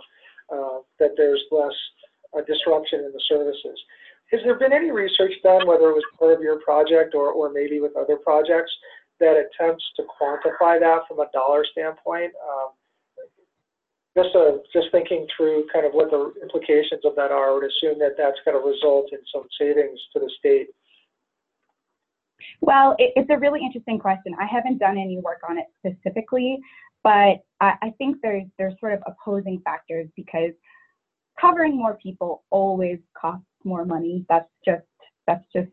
uh, 0.52 0.80
that 1.00 1.12
there's 1.18 1.44
less 1.52 1.74
uh, 2.36 2.42
disruption 2.48 3.00
in 3.00 3.12
the 3.12 3.22
services. 3.28 3.80
Has 4.32 4.42
there 4.44 4.58
been 4.58 4.74
any 4.74 4.92
research 4.92 5.34
done, 5.44 5.68
whether 5.68 5.90
it 5.90 5.94
was 5.94 6.04
part 6.18 6.34
of 6.34 6.42
your 6.42 6.60
project 6.62 7.14
or, 7.14 7.32
or 7.32 7.52
maybe 7.52 7.80
with 7.80 7.96
other 7.96 8.18
projects, 8.18 8.72
that 9.20 9.36
attempts 9.38 9.84
to 9.98 10.04
quantify 10.04 10.80
that 10.80 11.02
from 11.08 11.20
a 11.20 11.28
dollar 11.34 11.66
standpoint? 11.72 12.32
Um, 12.44 12.70
just, 14.18 14.36
uh, 14.36 14.58
just 14.72 14.88
thinking 14.92 15.28
through 15.36 15.66
kind 15.74 15.86
of 15.86 15.92
what 15.92 16.10
the 16.10 16.32
implications 16.42 17.04
of 17.04 17.16
that 17.16 17.32
are, 17.32 17.52
I 17.52 17.54
would 17.54 17.66
assume 17.66 18.00
that 18.00 18.16
that's 18.18 18.40
going 18.46 18.56
to 18.56 18.66
result 18.66 19.10
in 19.12 19.20
some 19.34 19.44
savings 19.60 20.00
to 20.14 20.20
the 20.20 20.32
state. 20.40 20.68
Well, 22.62 22.96
it, 22.98 23.14
it's 23.16 23.30
a 23.30 23.38
really 23.38 23.60
interesting 23.62 24.00
question. 24.00 24.34
I 24.40 24.46
haven't 24.46 24.78
done 24.78 24.98
any 24.98 25.18
work 25.18 25.42
on 25.48 25.58
it 25.58 25.66
specifically, 25.80 26.60
but 27.04 27.44
I, 27.62 27.74
I 27.82 27.94
think 27.98 28.18
there's 28.22 28.46
there's 28.58 28.74
sort 28.80 28.94
of 28.94 29.04
opposing 29.06 29.62
factors 29.64 30.08
because 30.16 30.52
covering 31.40 31.78
more 31.78 31.98
people 32.02 32.44
always 32.50 33.00
costs 33.20 33.46
more 33.64 33.86
money. 33.86 34.26
That's 34.30 34.50
just 34.64 34.86
that's 35.28 35.46
just 35.54 35.70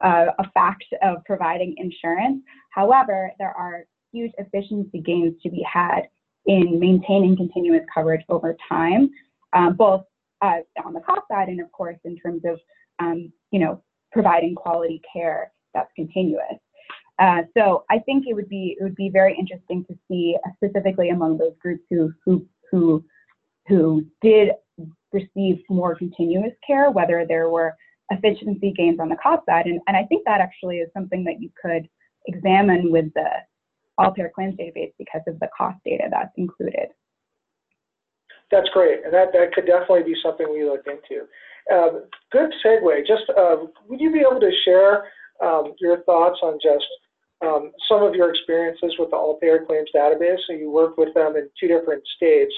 uh, 0.00 0.26
a 0.38 0.50
fact 0.52 0.84
of 1.02 1.24
providing 1.24 1.74
insurance. 1.76 2.42
However, 2.70 3.32
there 3.38 3.50
are 3.50 3.84
huge 4.12 4.32
efficiency 4.38 5.00
gains 5.00 5.34
to 5.42 5.50
be 5.50 5.64
had 5.70 6.02
in 6.46 6.80
maintaining 6.80 7.36
continuous 7.36 7.84
coverage 7.92 8.24
over 8.28 8.56
time, 8.68 9.10
um, 9.52 9.74
both 9.74 10.04
uh, 10.40 10.58
on 10.84 10.92
the 10.92 11.00
cost 11.00 11.22
side 11.30 11.48
and 11.48 11.60
of 11.60 11.70
course 11.72 11.98
in 12.04 12.16
terms 12.16 12.42
of 12.44 12.58
um, 13.00 13.32
you 13.50 13.58
know 13.58 13.82
providing 14.12 14.54
quality 14.54 15.00
care 15.12 15.52
that's 15.74 15.90
continuous. 15.94 16.58
Uh, 17.18 17.42
so 17.56 17.84
I 17.90 17.98
think 17.98 18.26
it 18.28 18.34
would 18.34 18.48
be 18.48 18.76
it 18.78 18.82
would 18.82 18.94
be 18.94 19.10
very 19.10 19.36
interesting 19.36 19.84
to 19.86 19.98
see 20.08 20.36
uh, 20.46 20.50
specifically 20.56 21.10
among 21.10 21.38
those 21.38 21.54
groups 21.60 21.82
who 21.90 22.12
who 22.24 22.46
who 22.70 23.04
who 23.66 24.06
did 24.22 24.50
receive 25.12 25.62
more 25.68 25.94
continuous 25.94 26.52
care, 26.66 26.90
whether 26.90 27.26
there 27.26 27.48
were 27.48 27.74
efficiency 28.10 28.72
gains 28.76 29.00
on 29.00 29.08
the 29.08 29.16
cost 29.16 29.44
side, 29.46 29.66
and, 29.66 29.80
and 29.86 29.96
I 29.96 30.04
think 30.04 30.24
that 30.24 30.40
actually 30.40 30.78
is 30.78 30.88
something 30.92 31.24
that 31.24 31.40
you 31.40 31.50
could 31.60 31.88
examine 32.26 32.90
with 32.90 33.12
the 33.14 33.28
all 33.98 34.12
payer 34.12 34.30
claims 34.32 34.56
database 34.56 34.92
because 34.98 35.22
of 35.26 35.38
the 35.40 35.48
cost 35.56 35.78
data 35.84 36.04
that's 36.10 36.32
included. 36.36 36.88
That's 38.50 38.68
great, 38.70 39.04
and 39.04 39.12
that, 39.12 39.32
that 39.32 39.52
could 39.52 39.66
definitely 39.66 40.04
be 40.04 40.16
something 40.22 40.46
we 40.50 40.64
look 40.64 40.86
into. 40.86 41.26
Um, 41.70 42.04
good 42.32 42.50
segue. 42.64 43.06
Just 43.06 43.24
uh, 43.36 43.56
would 43.88 44.00
you 44.00 44.12
be 44.12 44.20
able 44.20 44.40
to 44.40 44.50
share 44.64 45.08
um, 45.44 45.74
your 45.80 46.02
thoughts 46.04 46.38
on 46.42 46.58
just 46.62 46.86
um, 47.44 47.72
some 47.88 48.02
of 48.02 48.14
your 48.14 48.30
experiences 48.30 48.94
with 48.98 49.10
the 49.10 49.16
All 49.16 49.38
Payer 49.38 49.64
Claims 49.66 49.90
database. 49.94 50.38
So 50.46 50.54
you 50.54 50.70
work 50.70 50.96
with 50.96 51.12
them 51.14 51.36
in 51.36 51.48
two 51.60 51.68
different 51.68 52.02
states, 52.16 52.54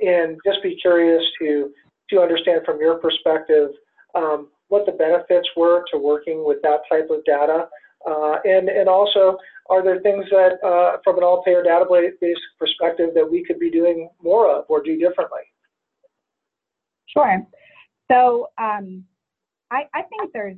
and 0.00 0.38
just 0.44 0.62
be 0.62 0.76
curious 0.80 1.22
to 1.40 1.70
to 2.10 2.20
understand 2.20 2.62
from 2.66 2.78
your 2.78 2.96
perspective 2.96 3.70
um, 4.14 4.48
what 4.72 4.86
the 4.86 4.92
benefits 4.92 5.48
were 5.56 5.84
to 5.90 5.98
working 5.98 6.38
with 6.48 6.60
that 6.62 6.80
type 6.90 7.08
of 7.10 7.22
data, 7.24 7.68
uh, 8.10 8.36
and 8.44 8.68
and 8.68 8.88
also 8.88 9.36
are 9.70 9.82
there 9.86 10.00
things 10.00 10.24
that 10.30 10.52
uh, 10.64 10.96
from 11.04 11.18
an 11.18 11.24
All 11.24 11.42
Payer 11.44 11.62
database 11.62 12.42
perspective 12.58 13.10
that 13.14 13.28
we 13.30 13.44
could 13.44 13.58
be 13.58 13.70
doing 13.70 14.08
more 14.22 14.50
of 14.50 14.64
or 14.68 14.82
do 14.82 14.98
differently? 14.98 15.46
Sure. 17.06 17.46
So 18.10 18.48
um, 18.58 19.04
I, 19.70 19.80
I 19.94 20.02
think 20.02 20.32
there's 20.32 20.56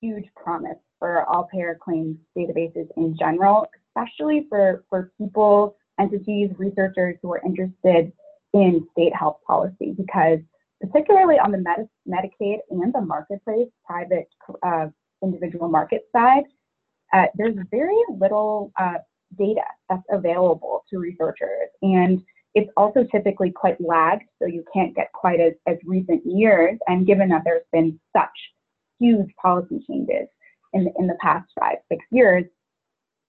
huge 0.00 0.26
promise 0.34 0.78
for 0.98 1.24
all 1.24 1.48
payer 1.52 1.78
claims 1.82 2.16
databases 2.36 2.88
in 2.96 3.16
general, 3.18 3.66
especially 3.88 4.46
for, 4.48 4.84
for 4.88 5.12
people, 5.18 5.76
entities, 6.00 6.50
researchers 6.58 7.16
who 7.22 7.32
are 7.32 7.42
interested 7.44 8.12
in 8.52 8.86
state 8.92 9.14
health 9.14 9.38
policy, 9.46 9.94
because 9.96 10.40
particularly 10.90 11.38
on 11.38 11.52
the 11.52 11.58
Medi- 11.58 11.88
Medicaid 12.08 12.58
and 12.70 12.92
the 12.92 13.00
marketplace, 13.00 13.68
private 13.86 14.28
uh, 14.62 14.86
individual 15.22 15.68
market 15.68 16.02
side, 16.14 16.44
uh, 17.12 17.26
there's 17.36 17.56
very 17.70 17.96
little 18.18 18.72
uh, 18.78 18.98
data 19.38 19.62
that's 19.88 20.02
available 20.10 20.84
to 20.90 20.98
researchers. 20.98 21.68
And 21.82 22.22
it's 22.54 22.70
also 22.76 23.04
typically 23.04 23.50
quite 23.50 23.80
lagged, 23.80 24.24
so 24.40 24.46
you 24.46 24.64
can't 24.72 24.94
get 24.94 25.12
quite 25.12 25.40
as, 25.40 25.54
as 25.66 25.76
recent 25.84 26.22
years. 26.24 26.78
And 26.86 27.06
given 27.06 27.28
that 27.30 27.42
there's 27.44 27.64
been 27.72 27.98
such 28.16 28.30
huge 29.00 29.30
policy 29.40 29.80
changes 29.88 30.28
in, 30.72 30.92
in 30.98 31.06
the 31.06 31.16
past 31.20 31.48
five, 31.58 31.76
six 31.90 32.04
years 32.10 32.44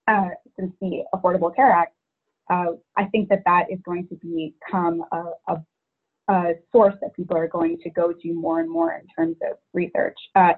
uh, 0.08 0.28
since 0.58 0.72
the 0.80 1.02
Affordable 1.14 1.54
Care 1.54 1.70
Act, 1.70 1.94
uh, 2.50 2.72
I 2.96 3.06
think 3.06 3.28
that 3.30 3.42
that 3.44 3.66
is 3.70 3.80
going 3.84 4.06
to 4.08 4.14
become 4.14 5.04
a, 5.12 5.24
a, 5.48 5.56
a, 6.28 6.52
source 6.72 6.94
that 7.00 7.14
people 7.14 7.36
are 7.36 7.48
going 7.48 7.78
to 7.82 7.90
go 7.90 8.12
to 8.12 8.32
more 8.32 8.60
and 8.60 8.70
more 8.70 8.92
in 8.94 9.06
terms 9.16 9.36
of 9.48 9.56
research. 9.72 10.16
Uh, 10.34 10.52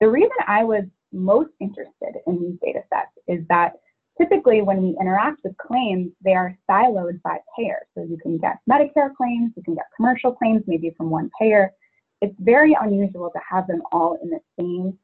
the 0.00 0.08
reason 0.08 0.30
I 0.46 0.64
was 0.64 0.84
most 1.12 1.50
interested 1.60 2.20
in 2.26 2.40
these 2.40 2.58
data 2.62 2.80
sets 2.92 3.12
is 3.28 3.46
that 3.48 3.74
typically 4.20 4.62
when 4.62 4.82
we 4.82 4.96
interact 5.00 5.40
with 5.44 5.56
claims, 5.58 6.10
they 6.24 6.34
are 6.34 6.56
siloed 6.68 7.20
by 7.22 7.38
payer. 7.56 7.80
So 7.94 8.04
you 8.04 8.18
can 8.22 8.38
get 8.38 8.58
Medicare 8.70 9.14
claims, 9.14 9.52
you 9.56 9.62
can 9.62 9.74
get 9.74 9.84
commercial 9.96 10.32
claims, 10.32 10.62
maybe 10.66 10.92
from 10.96 11.10
one 11.10 11.30
payer, 11.40 11.72
it's 12.22 12.34
very 12.38 12.76
unusual 12.80 13.30
to 13.30 13.40
have 13.48 13.66
them 13.66 13.82
all 13.90 14.16
in 14.22 14.30
the 14.30 14.40
same 14.58 14.96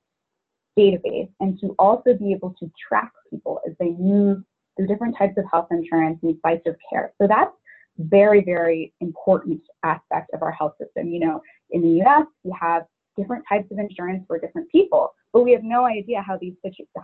database 0.78 1.28
and 1.40 1.58
to 1.60 1.75
also 1.78 2.14
be 2.14 2.32
able 2.32 2.54
to 2.60 2.70
track 2.88 3.10
people 3.28 3.60
as 3.66 3.75
they 3.80 3.90
move 3.90 4.42
through 4.76 4.87
different 4.87 5.16
types 5.18 5.37
of 5.37 5.44
health 5.50 5.66
insurance 5.72 6.18
and 6.22 6.37
sites 6.46 6.62
of 6.66 6.76
care. 6.88 7.12
So 7.20 7.26
that's 7.26 7.50
very, 7.98 8.42
very 8.42 8.92
important 9.00 9.60
aspect 9.82 10.30
of 10.32 10.42
our 10.42 10.52
health 10.52 10.74
system. 10.80 11.08
You 11.08 11.20
know, 11.20 11.42
in 11.70 11.82
the 11.82 12.02
US, 12.02 12.26
we 12.44 12.54
have 12.58 12.84
different 13.16 13.44
types 13.48 13.70
of 13.70 13.78
insurance 13.78 14.24
for 14.26 14.38
different 14.38 14.70
people, 14.70 15.12
but 15.32 15.42
we 15.42 15.52
have 15.52 15.64
no 15.64 15.84
idea 15.84 16.22
how 16.22 16.38
these 16.38 16.54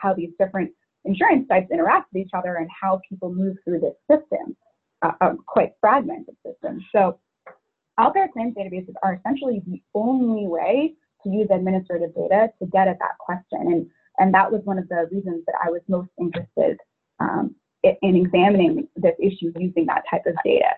how 0.00 0.14
these 0.14 0.30
different 0.38 0.70
insurance 1.04 1.46
types 1.48 1.70
interact 1.70 2.12
with 2.12 2.24
each 2.24 2.30
other 2.34 2.56
and 2.56 2.68
how 2.80 3.00
people 3.08 3.32
move 3.32 3.56
through 3.64 3.80
this 3.80 3.94
system, 4.10 4.56
uh, 5.02 5.12
a 5.20 5.34
quite 5.46 5.72
fragmented 5.80 6.36
system. 6.46 6.80
So 6.92 7.18
payer 7.98 8.28
claims 8.32 8.54
databases 8.54 8.94
are 9.02 9.14
essentially 9.14 9.62
the 9.66 9.82
only 9.94 10.46
way 10.46 10.94
to 11.22 11.30
use 11.30 11.48
administrative 11.50 12.14
data 12.14 12.48
to 12.60 12.66
get 12.66 12.88
at 12.88 12.98
that 12.98 13.18
question. 13.18 13.72
And, 13.72 13.86
and 14.18 14.32
that 14.34 14.50
was 14.50 14.62
one 14.64 14.78
of 14.78 14.88
the 14.88 15.08
reasons 15.10 15.44
that 15.46 15.54
I 15.64 15.70
was 15.70 15.80
most 15.88 16.08
interested 16.18 16.78
um, 17.20 17.54
in 17.82 18.16
examining 18.16 18.88
this 18.96 19.14
issue 19.18 19.52
using 19.58 19.86
that 19.86 20.04
type 20.10 20.26
of 20.26 20.34
data. 20.44 20.70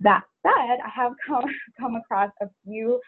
That 0.00 0.22
said, 0.42 0.78
I 0.84 0.88
have 0.94 1.12
come, 1.26 1.44
come 1.78 1.96
across 1.96 2.30
a 2.40 2.46
few 2.64 3.00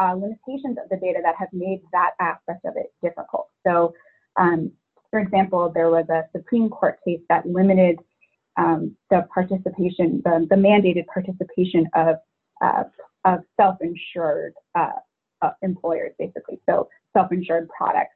uh, 0.00 0.14
limitations 0.14 0.78
of 0.82 0.88
the 0.90 0.96
data 0.96 1.20
that 1.22 1.34
have 1.38 1.48
made 1.52 1.80
that 1.92 2.12
aspect 2.20 2.64
of 2.64 2.74
it 2.76 2.92
difficult. 3.02 3.48
So, 3.66 3.94
um, 4.36 4.70
for 5.10 5.20
example, 5.20 5.70
there 5.74 5.90
was 5.90 6.06
a 6.10 6.24
Supreme 6.36 6.68
Court 6.68 6.98
case 7.04 7.20
that 7.28 7.46
limited 7.46 7.98
um, 8.56 8.96
the 9.10 9.26
participation, 9.32 10.20
the, 10.24 10.46
the 10.50 10.56
mandated 10.56 11.06
participation 11.06 11.88
of 11.94 12.16
uh, 12.60 12.84
of 13.24 13.40
self-insured 13.60 14.54
uh, 14.74 14.90
uh, 15.42 15.50
employers, 15.62 16.12
basically, 16.18 16.60
so 16.68 16.88
self-insured 17.16 17.68
products. 17.68 18.14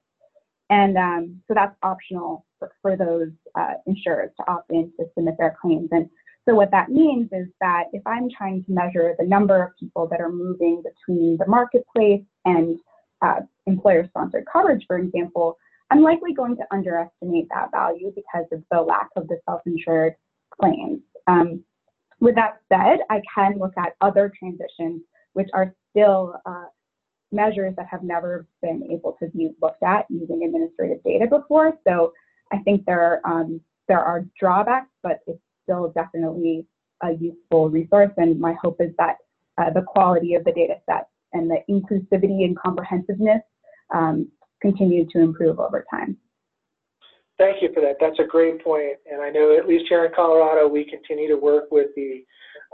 And 0.70 0.96
um, 0.96 1.42
so 1.46 1.54
that's 1.54 1.76
optional 1.82 2.46
for, 2.58 2.72
for 2.80 2.96
those 2.96 3.30
uh, 3.58 3.74
insurers 3.86 4.30
to 4.38 4.50
opt 4.50 4.70
in 4.70 4.92
to 4.98 5.06
submit 5.14 5.34
their 5.38 5.56
claims. 5.60 5.88
And 5.92 6.08
so 6.48 6.54
what 6.54 6.70
that 6.72 6.88
means 6.90 7.28
is 7.32 7.46
that 7.60 7.84
if 7.92 8.02
I'm 8.06 8.28
trying 8.28 8.64
to 8.64 8.72
measure 8.72 9.14
the 9.18 9.24
number 9.24 9.62
of 9.62 9.70
people 9.78 10.08
that 10.08 10.20
are 10.20 10.32
moving 10.32 10.82
between 10.82 11.36
the 11.38 11.46
marketplace 11.46 12.24
and 12.44 12.78
uh, 13.20 13.40
employer-sponsored 13.66 14.44
coverage, 14.52 14.84
for 14.88 14.98
example, 14.98 15.56
I'm 15.90 16.02
likely 16.02 16.32
going 16.32 16.56
to 16.56 16.64
underestimate 16.72 17.48
that 17.54 17.70
value 17.70 18.12
because 18.14 18.46
of 18.50 18.64
the 18.70 18.80
lack 18.80 19.08
of 19.14 19.28
the 19.28 19.38
self-insured 19.48 20.14
claims. 20.60 21.00
Um, 21.28 21.62
with 22.18 22.34
that 22.34 22.60
said, 22.72 23.00
I 23.10 23.20
can 23.32 23.58
look 23.58 23.74
at 23.76 23.94
other 24.00 24.32
transitions, 24.36 25.02
which 25.34 25.48
are 25.54 25.74
still 25.90 26.34
uh, 26.44 26.64
measures 27.30 27.74
that 27.76 27.86
have 27.86 28.02
never 28.02 28.46
been 28.62 28.88
able 28.90 29.16
to 29.20 29.28
be 29.28 29.50
looked 29.60 29.82
at 29.82 30.06
using 30.08 30.42
administrative 30.44 31.02
data 31.04 31.26
before. 31.26 31.78
So 31.86 32.12
I 32.52 32.58
think 32.58 32.84
there 32.84 33.00
are, 33.00 33.20
um, 33.24 33.60
there 33.86 34.00
are 34.00 34.24
drawbacks, 34.38 34.90
but 35.02 35.20
it's 35.26 35.40
still 35.72 35.92
definitely 35.94 36.66
a 37.02 37.12
useful 37.12 37.70
resource. 37.70 38.10
And 38.16 38.38
my 38.38 38.54
hope 38.62 38.80
is 38.80 38.90
that 38.98 39.16
uh, 39.58 39.70
the 39.70 39.82
quality 39.82 40.34
of 40.34 40.44
the 40.44 40.52
data 40.52 40.74
set 40.86 41.08
and 41.32 41.50
the 41.50 41.58
inclusivity 41.68 42.44
and 42.44 42.58
comprehensiveness 42.58 43.42
um, 43.94 44.28
continue 44.60 45.06
to 45.10 45.18
improve 45.20 45.58
over 45.58 45.84
time. 45.90 46.16
Thank 47.38 47.62
you 47.62 47.70
for 47.74 47.80
that. 47.80 47.96
That's 48.00 48.18
a 48.20 48.24
great 48.24 48.62
point. 48.62 48.98
And 49.10 49.20
I 49.20 49.30
know 49.30 49.56
at 49.56 49.66
least 49.66 49.86
here 49.88 50.04
in 50.04 50.12
Colorado, 50.14 50.68
we 50.68 50.84
continue 50.84 51.28
to 51.28 51.36
work 51.36 51.64
with 51.70 51.88
the, 51.96 52.24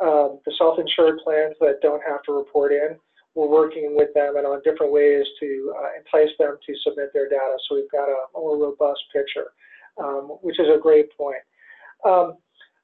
um, 0.02 0.40
the 0.44 0.52
self-insured 0.58 1.20
plans 1.24 1.54
that 1.60 1.78
don't 1.80 2.02
have 2.06 2.22
to 2.24 2.32
report 2.32 2.72
in. 2.72 2.96
We're 3.34 3.48
working 3.48 3.94
with 3.96 4.12
them 4.14 4.36
and 4.36 4.46
on 4.46 4.60
different 4.64 4.92
ways 4.92 5.24
to 5.40 5.74
uh, 5.78 5.88
entice 5.96 6.34
them 6.38 6.58
to 6.66 6.74
submit 6.82 7.10
their 7.14 7.28
data. 7.28 7.56
So 7.68 7.76
we've 7.76 7.90
got 7.90 8.08
a 8.08 8.16
more 8.34 8.58
robust 8.58 9.00
picture, 9.12 9.52
um, 9.96 10.36
which 10.42 10.58
is 10.58 10.66
a 10.74 10.78
great 10.78 11.16
point. 11.16 11.38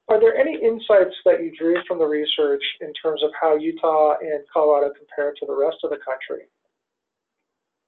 Are 0.08 0.20
there 0.20 0.36
any 0.36 0.54
insights 0.62 1.14
that 1.24 1.42
you 1.42 1.50
drew 1.58 1.76
from 1.88 1.98
the 1.98 2.04
research 2.04 2.62
in 2.80 2.92
terms 2.92 3.22
of 3.22 3.30
how 3.40 3.56
Utah 3.56 4.16
and 4.20 4.44
Colorado 4.52 4.92
compare 4.96 5.32
to 5.32 5.46
the 5.46 5.54
rest 5.54 5.78
of 5.82 5.90
the 5.90 5.96
country? 5.96 6.44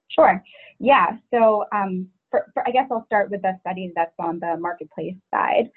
Sure. 0.09 0.43
Yeah. 0.79 1.17
So 1.31 1.65
um, 1.71 2.07
for, 2.31 2.47
for, 2.53 2.67
I 2.67 2.71
guess 2.71 2.87
I'll 2.91 3.05
start 3.05 3.29
with 3.29 3.43
the 3.43 3.57
study 3.61 3.91
that's 3.95 4.15
on 4.19 4.39
the 4.39 4.57
marketplace 4.59 5.15
side. 5.31 5.69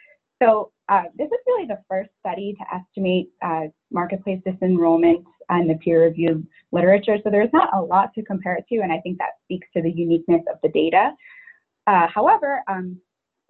So 0.43 0.73
uh, 0.89 1.05
this 1.17 1.27
is 1.27 1.39
really 1.47 1.67
the 1.67 1.81
first 1.89 2.09
study 2.21 2.57
to 2.59 2.75
estimate 2.75 3.29
uh, 3.43 3.65
marketplace 3.91 4.41
disenrollment 4.47 5.25
in 5.51 5.69
the 5.69 5.79
peer-reviewed 5.85 6.47
literature. 6.73 7.19
So 7.23 7.31
there's 7.31 7.53
not 7.53 7.69
a 7.75 7.81
lot 7.81 8.15
to 8.15 8.23
compare 8.23 8.55
it 8.55 8.65
to, 8.73 8.81
and 8.81 8.91
I 8.91 9.01
think 9.01 9.19
that 9.19 9.33
speaks 9.45 9.69
to 9.77 9.83
the 9.83 9.91
uniqueness 9.91 10.43
of 10.51 10.59
the 10.63 10.71
data. 10.71 11.13
Uh, 11.87 12.07
however, 12.07 12.63
um, 12.69 12.99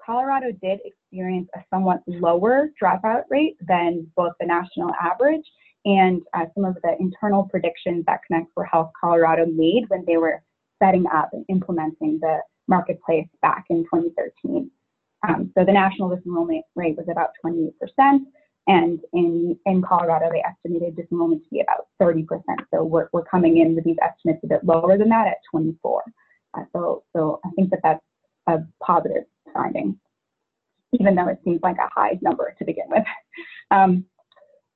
Colorado 0.04 0.52
did 0.62 0.80
experience 0.84 1.48
a 1.54 1.60
somewhat 1.72 2.02
lower 2.06 2.70
dropout 2.82 3.22
rate 3.30 3.56
than 3.66 4.06
both 4.16 4.32
the 4.40 4.46
national 4.46 4.92
average 5.00 5.44
and 5.84 6.22
uh, 6.34 6.46
some 6.54 6.64
of 6.64 6.76
the 6.82 6.96
internal 7.00 7.44
predictions 7.44 8.04
that 8.06 8.20
Connect 8.26 8.48
for 8.54 8.64
Health 8.64 8.90
Colorado 9.00 9.46
made 9.46 9.84
when 9.88 10.04
they 10.06 10.16
were 10.16 10.42
setting 10.82 11.04
up 11.12 11.30
and 11.32 11.44
implementing 11.48 12.18
the 12.20 12.38
marketplace 12.68 13.26
back 13.42 13.64
in 13.70 13.84
2013. 13.84 14.70
Um, 15.28 15.52
so 15.56 15.64
the 15.64 15.72
national 15.72 16.10
disenrollment 16.10 16.62
rate 16.76 16.96
was 16.96 17.06
about 17.10 17.30
28%, 17.44 17.72
and 18.66 19.00
in, 19.12 19.58
in 19.66 19.82
Colorado, 19.82 20.30
they 20.30 20.42
estimated 20.42 20.96
disenrollment 20.96 21.42
to 21.42 21.50
be 21.50 21.60
about 21.60 21.88
30%. 22.00 22.26
So 22.72 22.84
we're, 22.84 23.08
we're 23.12 23.24
coming 23.24 23.58
in 23.58 23.74
with 23.74 23.84
these 23.84 23.96
estimates 24.02 24.40
a 24.44 24.46
bit 24.46 24.64
lower 24.64 24.96
than 24.96 25.08
that 25.10 25.26
at 25.26 25.38
24. 25.50 26.02
Uh, 26.54 26.62
so, 26.72 27.04
so 27.14 27.40
I 27.44 27.50
think 27.50 27.70
that 27.70 27.80
that's 27.82 28.04
a 28.46 28.58
positive 28.82 29.24
finding, 29.52 29.98
even 30.98 31.14
though 31.14 31.28
it 31.28 31.38
seems 31.44 31.60
like 31.62 31.76
a 31.78 31.88
high 31.94 32.18
number 32.22 32.54
to 32.58 32.64
begin 32.64 32.86
with. 32.88 33.04
Um, 33.72 34.04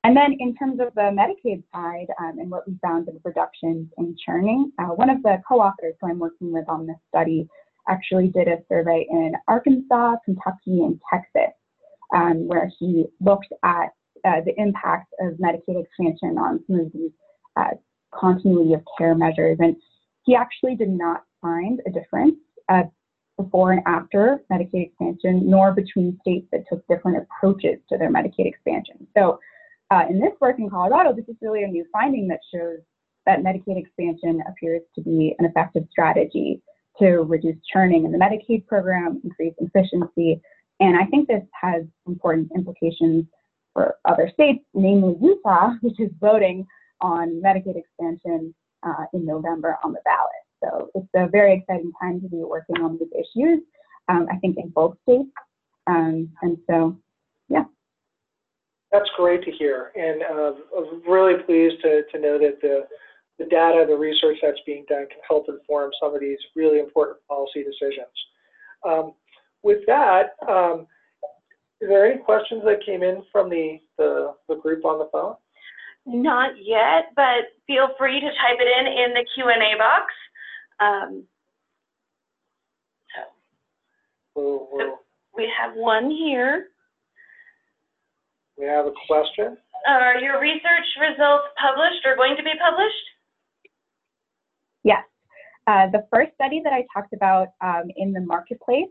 and 0.05 0.15
then 0.15 0.37
in 0.39 0.55
terms 0.55 0.79
of 0.79 0.93
the 0.95 1.11
Medicaid 1.11 1.63
side 1.73 2.07
um, 2.21 2.39
and 2.39 2.49
what 2.49 2.65
we 2.65 2.77
found 2.81 3.09
in 3.09 3.19
reductions 3.25 3.89
in 3.97 4.15
churning, 4.23 4.71
uh, 4.79 4.85
one 4.85 5.09
of 5.09 5.21
the 5.23 5.41
co-authors 5.45 5.95
who 5.99 6.07
I'm 6.07 6.19
working 6.19 6.53
with 6.53 6.63
on 6.69 6.87
this 6.87 6.95
study 7.09 7.49
actually 7.89 8.27
did 8.27 8.47
a 8.47 8.59
survey 8.69 9.07
in 9.09 9.33
Arkansas, 9.47 10.17
Kentucky, 10.23 10.83
and 10.83 11.01
Texas, 11.11 11.53
um, 12.13 12.47
where 12.47 12.71
he 12.79 13.05
looked 13.19 13.51
at 13.63 13.87
uh, 14.25 14.41
the 14.45 14.53
impact 14.57 15.11
of 15.21 15.33
Medicaid 15.39 15.83
expansion 15.83 16.37
on 16.37 16.63
some 16.67 16.79
of 16.79 16.91
these 16.93 17.11
uh, 17.57 17.71
continuity 18.13 18.73
of 18.73 18.81
care 18.97 19.15
measures. 19.15 19.57
And 19.59 19.75
he 20.23 20.35
actually 20.35 20.75
did 20.75 20.89
not 20.89 21.23
find 21.41 21.81
a 21.87 21.89
difference 21.89 22.35
uh, 22.69 22.83
before 23.37 23.71
and 23.71 23.81
after 23.85 24.41
Medicaid 24.51 24.87
expansion, 24.87 25.49
nor 25.49 25.71
between 25.71 26.17
states 26.21 26.47
that 26.51 26.63
took 26.69 26.85
different 26.87 27.17
approaches 27.17 27.79
to 27.89 27.97
their 27.97 28.11
Medicaid 28.11 28.45
expansion. 28.47 29.07
So, 29.15 29.39
uh, 29.91 30.05
in 30.09 30.19
this 30.19 30.33
work 30.41 30.57
in 30.57 30.69
Colorado, 30.69 31.13
this 31.13 31.25
is 31.27 31.35
really 31.41 31.63
a 31.63 31.67
new 31.67 31.85
finding 31.91 32.27
that 32.29 32.39
shows 32.53 32.79
that 33.25 33.39
Medicaid 33.39 33.77
expansion 33.77 34.41
appears 34.49 34.81
to 34.95 35.01
be 35.01 35.35
an 35.37 35.45
effective 35.45 35.83
strategy 35.91 36.61
to 36.99 37.19
reduce 37.19 37.57
churning 37.71 38.05
in 38.05 38.11
the 38.11 38.17
Medicaid 38.17 38.65
program, 38.65 39.21
increase 39.23 39.53
efficiency, 39.59 40.41
and 40.79 40.97
I 40.97 41.05
think 41.05 41.27
this 41.27 41.43
has 41.59 41.83
important 42.07 42.51
implications 42.55 43.25
for 43.73 43.95
other 44.05 44.29
states, 44.33 44.63
namely 44.73 45.15
Utah, 45.21 45.73
which 45.81 45.99
is 45.99 46.11
voting 46.19 46.65
on 47.01 47.41
Medicaid 47.43 47.77
expansion 47.77 48.53
uh, 48.83 49.05
in 49.13 49.25
November 49.25 49.77
on 49.83 49.91
the 49.93 49.99
ballot. 50.05 50.44
So 50.65 50.89
it's 50.95 51.07
a 51.15 51.27
very 51.27 51.53
exciting 51.53 51.91
time 52.01 52.21
to 52.21 52.27
be 52.27 52.37
working 52.37 52.77
on 52.81 52.97
these 52.97 53.09
issues, 53.13 53.59
um, 54.09 54.27
I 54.31 54.37
think 54.37 54.57
in 54.57 54.69
both 54.69 54.97
states. 55.03 55.29
Um, 55.87 56.29
and 56.41 56.57
so, 56.69 56.97
yeah. 57.49 57.65
That's 58.91 59.09
great 59.15 59.43
to 59.43 59.51
hear. 59.51 59.91
And 59.95 60.23
uh, 60.23 60.53
I'm 60.77 61.01
really 61.07 61.41
pleased 61.43 61.81
to, 61.83 62.03
to 62.11 62.19
know 62.19 62.39
that 62.39 62.61
the, 62.61 62.87
the 63.37 63.45
data, 63.45 63.85
the 63.87 63.97
research 63.97 64.37
that's 64.41 64.59
being 64.65 64.85
done 64.87 65.07
can 65.09 65.19
help 65.27 65.45
inform 65.49 65.91
some 66.01 66.15
of 66.15 66.21
these 66.21 66.39
really 66.55 66.79
important 66.79 67.17
policy 67.27 67.63
decisions. 67.63 68.07
Um, 68.87 69.13
with 69.63 69.79
that, 69.87 70.35
um, 70.47 70.87
is 71.81 71.89
there 71.89 72.09
any 72.09 72.21
questions 72.21 72.63
that 72.65 72.85
came 72.85 73.03
in 73.03 73.23
from 73.31 73.49
the, 73.49 73.79
the, 73.97 74.33
the 74.47 74.55
group 74.55 74.85
on 74.85 74.99
the 74.99 75.09
phone? 75.11 75.35
Not 76.05 76.51
yet, 76.61 77.11
but 77.15 77.49
feel 77.65 77.89
free 77.97 78.19
to 78.19 78.27
type 78.27 78.59
it 78.59 78.69
in 78.69 78.85
in 78.85 79.13
the 79.13 79.25
Q&A 79.33 79.75
box. 79.77 80.13
Um, 80.79 81.25
so, 83.15 83.21
We'll, 84.35 84.67
we'll, 84.71 84.99
we 85.35 85.49
have 85.59 85.75
one 85.75 86.09
here. 86.09 86.67
we 88.57 88.65
have 88.65 88.85
a 88.85 88.93
question. 89.07 89.57
Are 89.87 90.17
your 90.19 90.39
research 90.41 90.85
results 90.99 91.45
published 91.61 92.05
or 92.05 92.15
going 92.15 92.35
to 92.37 92.43
be 92.43 92.51
published? 92.59 92.95
Yes. 94.83 95.03
Uh, 95.67 95.87
the 95.91 96.05
first 96.11 96.31
study 96.35 96.61
that 96.63 96.73
I 96.73 96.85
talked 96.93 97.13
about 97.13 97.49
um, 97.61 97.83
in 97.95 98.13
the 98.13 98.21
marketplace 98.21 98.89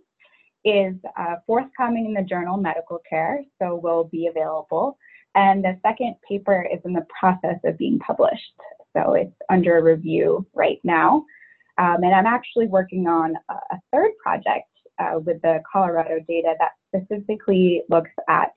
is 0.65 0.95
uh, 1.19 1.37
forthcoming 1.47 2.07
in 2.07 2.15
the 2.15 2.23
journal 2.23 2.57
Medical 2.57 3.01
Care, 3.09 3.43
so 3.61 3.77
will 3.77 4.05
be 4.05 4.29
available. 4.29 4.97
And 5.35 5.65
the 5.65 5.79
second 5.83 6.15
paper 6.29 6.67
is 6.73 6.81
in 6.85 6.93
the 6.93 7.07
process 7.21 7.59
of 7.65 7.77
being 7.77 7.99
published, 7.99 8.53
so 8.97 9.15
it's 9.15 9.35
under 9.51 9.83
review 9.83 10.47
right 10.55 10.79
now. 10.85 11.25
Um, 11.79 12.05
and 12.05 12.15
I'm 12.15 12.27
actually 12.27 12.67
working 12.67 13.07
on 13.07 13.35
a, 13.49 13.77
third 13.93 14.13
project 14.23 14.69
uh, 14.99 15.19
with 15.19 15.43
the 15.43 15.61
Colorado 15.71 16.21
data 16.29 16.55
that 16.59 16.73
specifically 16.89 17.83
looks 17.89 18.11
at 18.29 18.53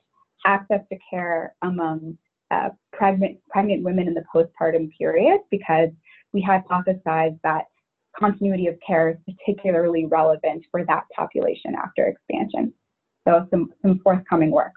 access 0.46 0.82
to 0.92 0.98
care 1.10 1.56
among 1.64 2.18
uh, 2.52 2.70
pregnant, 2.94 3.40
pregnant 3.50 3.84
women 3.84 4.08
in 4.08 4.14
the 4.14 4.24
postpartum 4.34 4.90
period 4.98 5.42
because 5.50 5.90
we 6.32 6.44
hypothesize 6.44 7.38
that 7.44 7.66
continuity 8.18 8.68
of 8.68 8.76
care 8.86 9.10
is 9.10 9.18
particularly 9.26 10.06
relevant 10.06 10.64
for 10.72 10.86
that 10.86 11.04
population 11.16 11.76
after 11.76 12.06
expansion. 12.06 12.74
So 13.28 13.48
some, 13.52 13.74
some 13.82 14.00
forthcoming 14.04 14.52
work. 14.52 14.74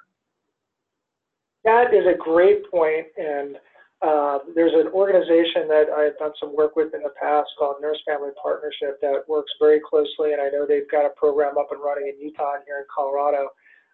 That 1.64 1.92
is 1.92 2.06
a 2.06 2.16
great 2.16 2.70
point, 2.70 3.06
and 3.18 3.56
uh, 4.02 4.38
there's 4.54 4.72
an 4.72 4.88
organization 4.92 5.68
that 5.68 5.92
I've 5.92 6.16
done 6.18 6.32
some 6.40 6.56
work 6.56 6.74
with 6.74 6.94
in 6.94 7.02
the 7.02 7.12
past 7.20 7.50
called 7.58 7.76
Nurse 7.82 8.00
Family 8.06 8.30
Partnership 8.42 8.98
that 9.02 9.28
works 9.28 9.52
very 9.60 9.80
closely, 9.80 10.32
and 10.32 10.40
I 10.40 10.48
know 10.48 10.66
they've 10.66 10.90
got 10.90 11.04
a 11.04 11.10
program 11.10 11.58
up 11.58 11.68
and 11.70 11.80
running 11.84 12.08
in 12.08 12.18
Utah 12.18 12.54
and 12.54 12.62
here 12.66 12.78
in 12.78 12.84
Colorado 12.94 13.50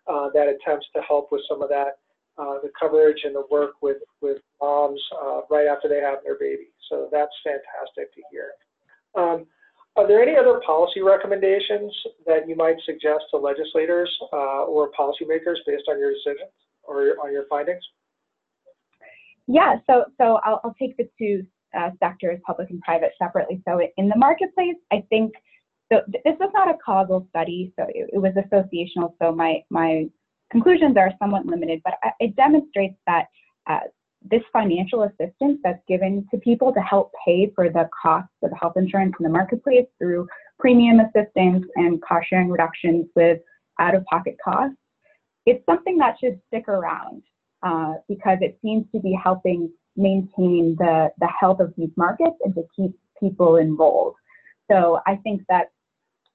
uh, 0.07 0.31
that 0.33 0.47
attempts 0.47 0.87
to 0.95 1.03
help 1.03 1.33
with 1.33 1.43
some 1.49 1.61
of 1.61 1.69
that, 1.71 1.99
uh, 2.39 2.63
the 2.63 2.71
coverage 2.79 3.23
and 3.25 3.35
the 3.35 3.45
work 3.51 3.73
with, 3.83 3.99
with 4.21 4.39
moms 4.61 5.01
uh, 5.21 5.41
right 5.51 5.67
after 5.67 5.89
they 5.89 6.01
have 6.01 6.19
their 6.23 6.39
baby. 6.39 6.69
So 6.89 7.09
that's 7.11 7.33
fantastic 7.43 8.15
to 8.15 8.23
hear. 8.31 8.53
Um, 9.17 9.47
are 9.97 10.07
there 10.07 10.23
any 10.23 10.37
other 10.37 10.61
policy 10.65 11.01
recommendations 11.01 11.93
that 12.27 12.47
you 12.47 12.55
might 12.55 12.77
suggest 12.85 13.25
to 13.33 13.39
legislators 13.39 14.15
uh, 14.33 14.63
or 14.69 14.93
policymakers 14.93 15.57
based 15.67 15.85
on 15.89 15.99
your 15.99 16.13
decisions 16.13 16.53
or 16.85 17.17
on 17.25 17.33
your 17.33 17.47
findings? 17.49 17.83
Yeah, 19.47 19.77
so 19.89 20.07
so 20.19 20.41
I'll, 20.45 20.61
I'll 20.65 20.75
take 20.79 20.97
the 20.97 21.09
two 21.19 21.47
uh, 21.77 21.91
sectors, 22.01 22.41
public 22.47 22.71
and 22.71 22.81
private, 22.81 23.13
separately. 23.21 23.63
So 23.69 23.81
in 23.97 24.09
the 24.09 24.17
marketplace, 24.17 24.77
I 24.93 25.05
think 25.09 25.33
so. 25.93 26.01
This 26.09 26.35
was 26.41 26.51
not 26.53 26.69
a 26.69 26.79
causal 26.85 27.27
study, 27.31 27.73
so 27.79 27.87
it, 27.89 28.11
it 28.13 28.19
was 28.19 28.33
associational. 28.35 29.13
So 29.21 29.33
my 29.33 29.63
my 29.71 30.07
conclusions 30.51 30.97
are 30.97 31.13
somewhat 31.19 31.47
limited, 31.47 31.81
but 31.85 31.95
it 32.21 32.35
demonstrates 32.37 32.97
that 33.07 33.27
uh, 33.69 33.81
this 34.23 34.43
financial 34.53 35.03
assistance 35.05 35.61
that's 35.63 35.83
given 35.87 36.27
to 36.31 36.39
people 36.39 36.73
to 36.73 36.81
help 36.81 37.13
pay 37.25 37.53
for 37.55 37.69
the 37.69 37.89
costs 38.03 38.31
of 38.43 38.51
health 38.59 38.77
insurance 38.77 39.15
in 39.19 39.25
the 39.25 39.31
marketplace 39.31 39.87
through 39.99 40.27
premium 40.59 41.01
assistance 41.01 41.65
and 41.77 42.03
cost 42.03 42.27
sharing 42.29 42.49
reductions 42.49 43.07
with 43.15 43.41
out 43.79 43.95
of 43.95 44.05
pocket 44.07 44.37
costs, 44.43 44.77
it's 45.45 45.65
something 45.67 45.99
that 45.99 46.17
should 46.19 46.41
stick 46.49 46.69
around 46.69 47.23
uh, 47.67 47.95
because 48.09 48.39
it 48.41 48.59
seems 48.63 48.85
to 48.95 49.01
be 49.01 49.13
helping 49.29 49.71
maintain 49.97 50.77
the, 50.79 51.11
the 51.19 51.27
health 51.41 51.59
of 51.59 51.73
these 51.77 51.91
markets 51.97 52.37
and 52.45 52.55
to 52.55 52.63
keep 52.77 52.93
people 53.19 53.57
enrolled. 53.57 54.15
So 54.71 55.01
I 55.07 55.17
think 55.17 55.43
that 55.49 55.67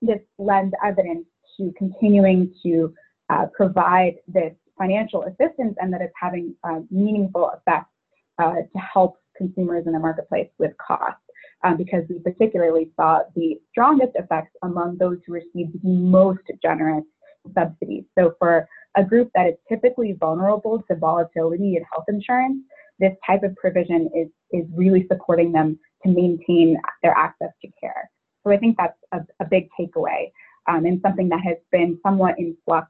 this 0.02 0.20
lends 0.38 0.74
evidence 0.86 1.26
to 1.58 1.74
continuing 1.78 2.54
to 2.64 2.94
uh, 3.30 3.46
provide 3.56 4.16
this 4.28 4.54
financial 4.78 5.24
assistance 5.24 5.76
and 5.80 5.94
that 5.94 6.02
it's 6.02 6.14
having 6.20 6.56
meaningful 6.90 7.52
effects 7.56 7.94
uh, 8.40 8.56
to 8.74 8.80
help 8.94 9.18
consumers 9.38 9.86
in 9.86 9.94
the 9.94 10.00
marketplace 10.00 10.50
with 10.58 10.72
cost. 10.86 11.18
Um, 11.64 11.78
because 11.78 12.04
we 12.10 12.18
particularly 12.18 12.90
saw 12.96 13.22
the 13.36 13.62
strongest 13.70 14.14
effects 14.16 14.52
among 14.64 14.98
those 14.98 15.20
who 15.26 15.34
received 15.34 15.74
the 15.84 15.90
most 15.90 16.46
generous 16.62 17.06
subsidies. 17.54 18.04
So 18.18 18.34
for 18.40 18.68
a 18.96 19.04
group 19.04 19.30
that 19.36 19.48
is 19.48 19.56
typically 19.70 20.14
vulnerable 20.14 20.84
to 20.90 20.96
volatility 20.96 21.78
in 21.78 21.84
health 21.92 22.06
insurance, 22.08 22.58
this 23.00 23.14
type 23.26 23.44
of 23.44 23.56
provision 23.56 24.10
is, 24.16 24.28
is 24.52 24.66
really 24.76 25.08
supporting 25.08 25.52
them 25.52 25.80
to 26.04 26.12
maintain 26.12 26.78
their 27.02 27.14
access 27.14 27.50
to 27.62 27.70
care. 27.80 28.10
So 28.44 28.52
I 28.52 28.58
think 28.58 28.78
that's 28.78 28.98
a, 29.12 29.20
a 29.40 29.46
big 29.46 29.70
takeaway 29.80 30.32
um, 30.68 30.86
and 30.86 31.00
something 31.02 31.30
that 31.30 31.42
has 31.44 31.58
been 31.72 32.00
somewhat 32.04 32.38
in 32.38 32.56
flux 32.66 32.88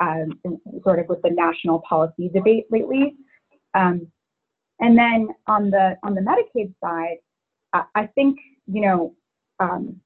um, 0.00 0.40
sort 0.82 0.98
of 0.98 1.08
with 1.08 1.22
the 1.22 1.30
national 1.30 1.82
policy 1.88 2.30
debate 2.32 2.66
lately. 2.70 3.16
Um, 3.74 4.06
and 4.80 4.98
then 4.98 5.28
on 5.46 5.70
the 5.70 5.96
on 6.02 6.14
the 6.14 6.20
Medicaid 6.20 6.74
side, 6.82 7.18
I, 7.72 7.84
I 7.94 8.06
think 8.06 8.38
you 8.66 8.82
know 8.82 9.14
um, 9.60 10.00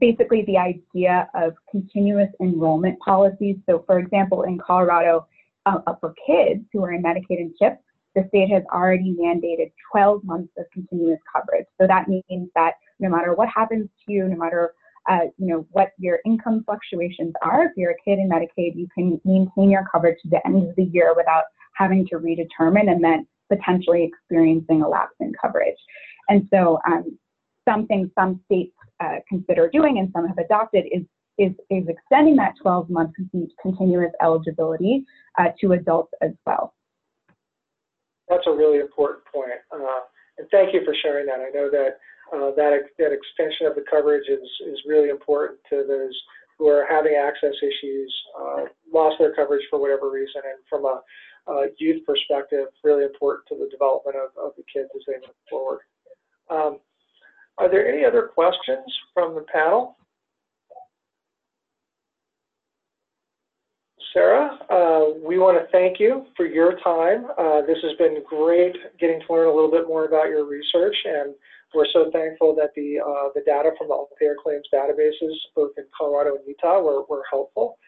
basically 0.00 0.44
the 0.46 0.58
idea 0.58 1.28
of 1.34 1.54
continuous 1.70 2.30
enrollment 2.40 2.98
policies. 3.00 3.56
So, 3.68 3.84
for 3.86 3.98
example, 3.98 4.42
in 4.42 4.58
Colorado, 4.58 5.26
uh, 5.66 5.78
for 6.00 6.14
kids 6.26 6.64
who 6.72 6.84
are 6.84 6.92
in 6.92 7.02
Medicaid 7.02 7.40
and 7.40 7.54
CHIP, 7.60 7.80
the 8.14 8.24
state 8.28 8.50
has 8.50 8.62
already 8.72 9.14
mandated 9.20 9.72
12 9.92 10.24
months 10.24 10.52
of 10.56 10.64
continuous 10.72 11.20
coverage. 11.30 11.66
So 11.80 11.86
that 11.86 12.08
means 12.08 12.48
that 12.54 12.74
no 12.98 13.10
matter 13.10 13.34
what 13.34 13.48
happens 13.48 13.88
to 14.06 14.12
you, 14.12 14.28
no 14.28 14.36
matter 14.36 14.72
uh, 15.08 15.26
you 15.38 15.46
know 15.46 15.66
what 15.70 15.90
your 15.98 16.18
income 16.26 16.64
fluctuations 16.64 17.32
are, 17.42 17.66
if 17.66 17.72
you're 17.76 17.92
a 17.92 18.02
kid 18.04 18.18
in 18.18 18.28
Medicaid, 18.28 18.74
you 18.74 18.88
can 18.94 19.20
maintain 19.24 19.70
your 19.70 19.86
coverage 19.92 20.18
to 20.22 20.28
the 20.28 20.44
end 20.46 20.68
of 20.68 20.74
the 20.76 20.84
year 20.84 21.14
without 21.16 21.44
having 21.74 22.06
to 22.08 22.16
redetermine 22.16 22.90
and 22.90 23.04
then 23.04 23.26
potentially 23.52 24.02
experiencing 24.02 24.82
a 24.82 24.88
lapse 24.88 25.14
in 25.20 25.32
coverage. 25.40 25.76
And 26.28 26.48
so 26.52 26.80
um, 26.88 27.16
something 27.68 28.10
some 28.18 28.40
states 28.46 28.72
uh, 29.00 29.16
consider 29.28 29.68
doing 29.68 29.98
and 29.98 30.10
some 30.12 30.26
have 30.26 30.38
adopted 30.38 30.84
is 30.92 31.02
is, 31.38 31.52
is 31.68 31.84
extending 31.86 32.36
that 32.36 32.54
12 32.62 32.88
month 32.88 33.10
continuous 33.60 34.12
eligibility 34.22 35.04
uh, 35.38 35.48
to 35.60 35.72
adults 35.72 36.10
as 36.22 36.30
well. 36.46 36.72
That's 38.28 38.46
a 38.46 38.50
really 38.50 38.78
important 38.78 39.22
point. 39.32 39.60
Uh, 39.70 40.00
and 40.38 40.48
thank 40.50 40.72
you 40.72 40.80
for 40.84 40.94
sharing 41.02 41.26
that. 41.26 41.40
I 41.40 41.50
know 41.54 41.70
that 41.70 41.98
uh, 42.32 42.50
that 42.56 42.80
that 42.98 43.12
extension 43.12 43.66
of 43.66 43.74
the 43.74 43.84
coverage 43.88 44.28
is 44.28 44.48
is 44.66 44.80
really 44.86 45.10
important 45.10 45.58
to 45.70 45.84
those 45.86 46.14
who 46.58 46.68
are 46.68 46.86
having 46.88 47.14
access 47.14 47.54
issues, 47.62 48.14
uh, 48.40 48.64
lost 48.92 49.16
their 49.18 49.34
coverage 49.34 49.62
for 49.70 49.78
whatever 49.78 50.10
reason, 50.10 50.40
and 50.44 50.58
from 50.68 50.84
a, 50.86 51.02
youth 51.78 52.04
perspective, 52.04 52.66
really 52.82 53.04
important 53.04 53.46
to 53.46 53.54
the 53.54 53.68
development 53.70 54.16
of, 54.16 54.30
of 54.42 54.52
the 54.56 54.64
kids 54.72 54.88
as 54.96 55.02
they 55.06 55.14
move 55.14 55.36
forward. 55.48 55.80
Um, 56.50 56.78
are 57.58 57.70
there 57.70 57.88
any 57.88 58.04
other 58.04 58.22
questions 58.22 58.84
from 59.14 59.34
the 59.34 59.42
panel? 59.52 59.96
Sarah, 64.12 64.58
uh, 64.70 65.18
we 65.22 65.38
want 65.38 65.58
to 65.58 65.70
thank 65.72 66.00
you 66.00 66.24
for 66.36 66.46
your 66.46 66.78
time. 66.80 67.26
Uh, 67.38 67.60
this 67.66 67.76
has 67.82 67.92
been 67.98 68.24
great 68.26 68.74
getting 68.98 69.20
to 69.20 69.32
learn 69.32 69.46
a 69.46 69.52
little 69.52 69.70
bit 69.70 69.86
more 69.86 70.06
about 70.06 70.28
your 70.28 70.46
research, 70.46 70.96
and 71.04 71.34
we're 71.74 71.86
so 71.92 72.10
thankful 72.12 72.54
that 72.56 72.70
the 72.74 72.98
uh, 72.98 73.28
the 73.34 73.42
data 73.44 73.72
from 73.76 73.88
the 73.88 73.94
all-payer 73.94 74.36
claims 74.42 74.64
databases, 74.72 75.34
both 75.54 75.72
in 75.76 75.84
Colorado 75.96 76.36
and 76.36 76.46
Utah, 76.46 76.80
were, 76.80 77.02
were 77.10 77.24
helpful. 77.30 77.78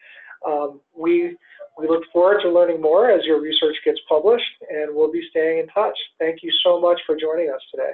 Um, 0.45 0.81
we 0.95 1.35
we 1.79 1.87
look 1.87 2.03
forward 2.13 2.41
to 2.43 2.49
learning 2.51 2.79
more 2.79 3.09
as 3.09 3.25
your 3.25 3.41
research 3.41 3.77
gets 3.83 3.99
published, 4.07 4.45
and 4.69 4.93
we'll 4.93 5.11
be 5.11 5.25
staying 5.31 5.59
in 5.59 5.67
touch. 5.69 5.97
Thank 6.19 6.43
you 6.43 6.51
so 6.63 6.79
much 6.79 6.99
for 7.07 7.15
joining 7.15 7.49
us 7.49 7.61
today. 7.71 7.93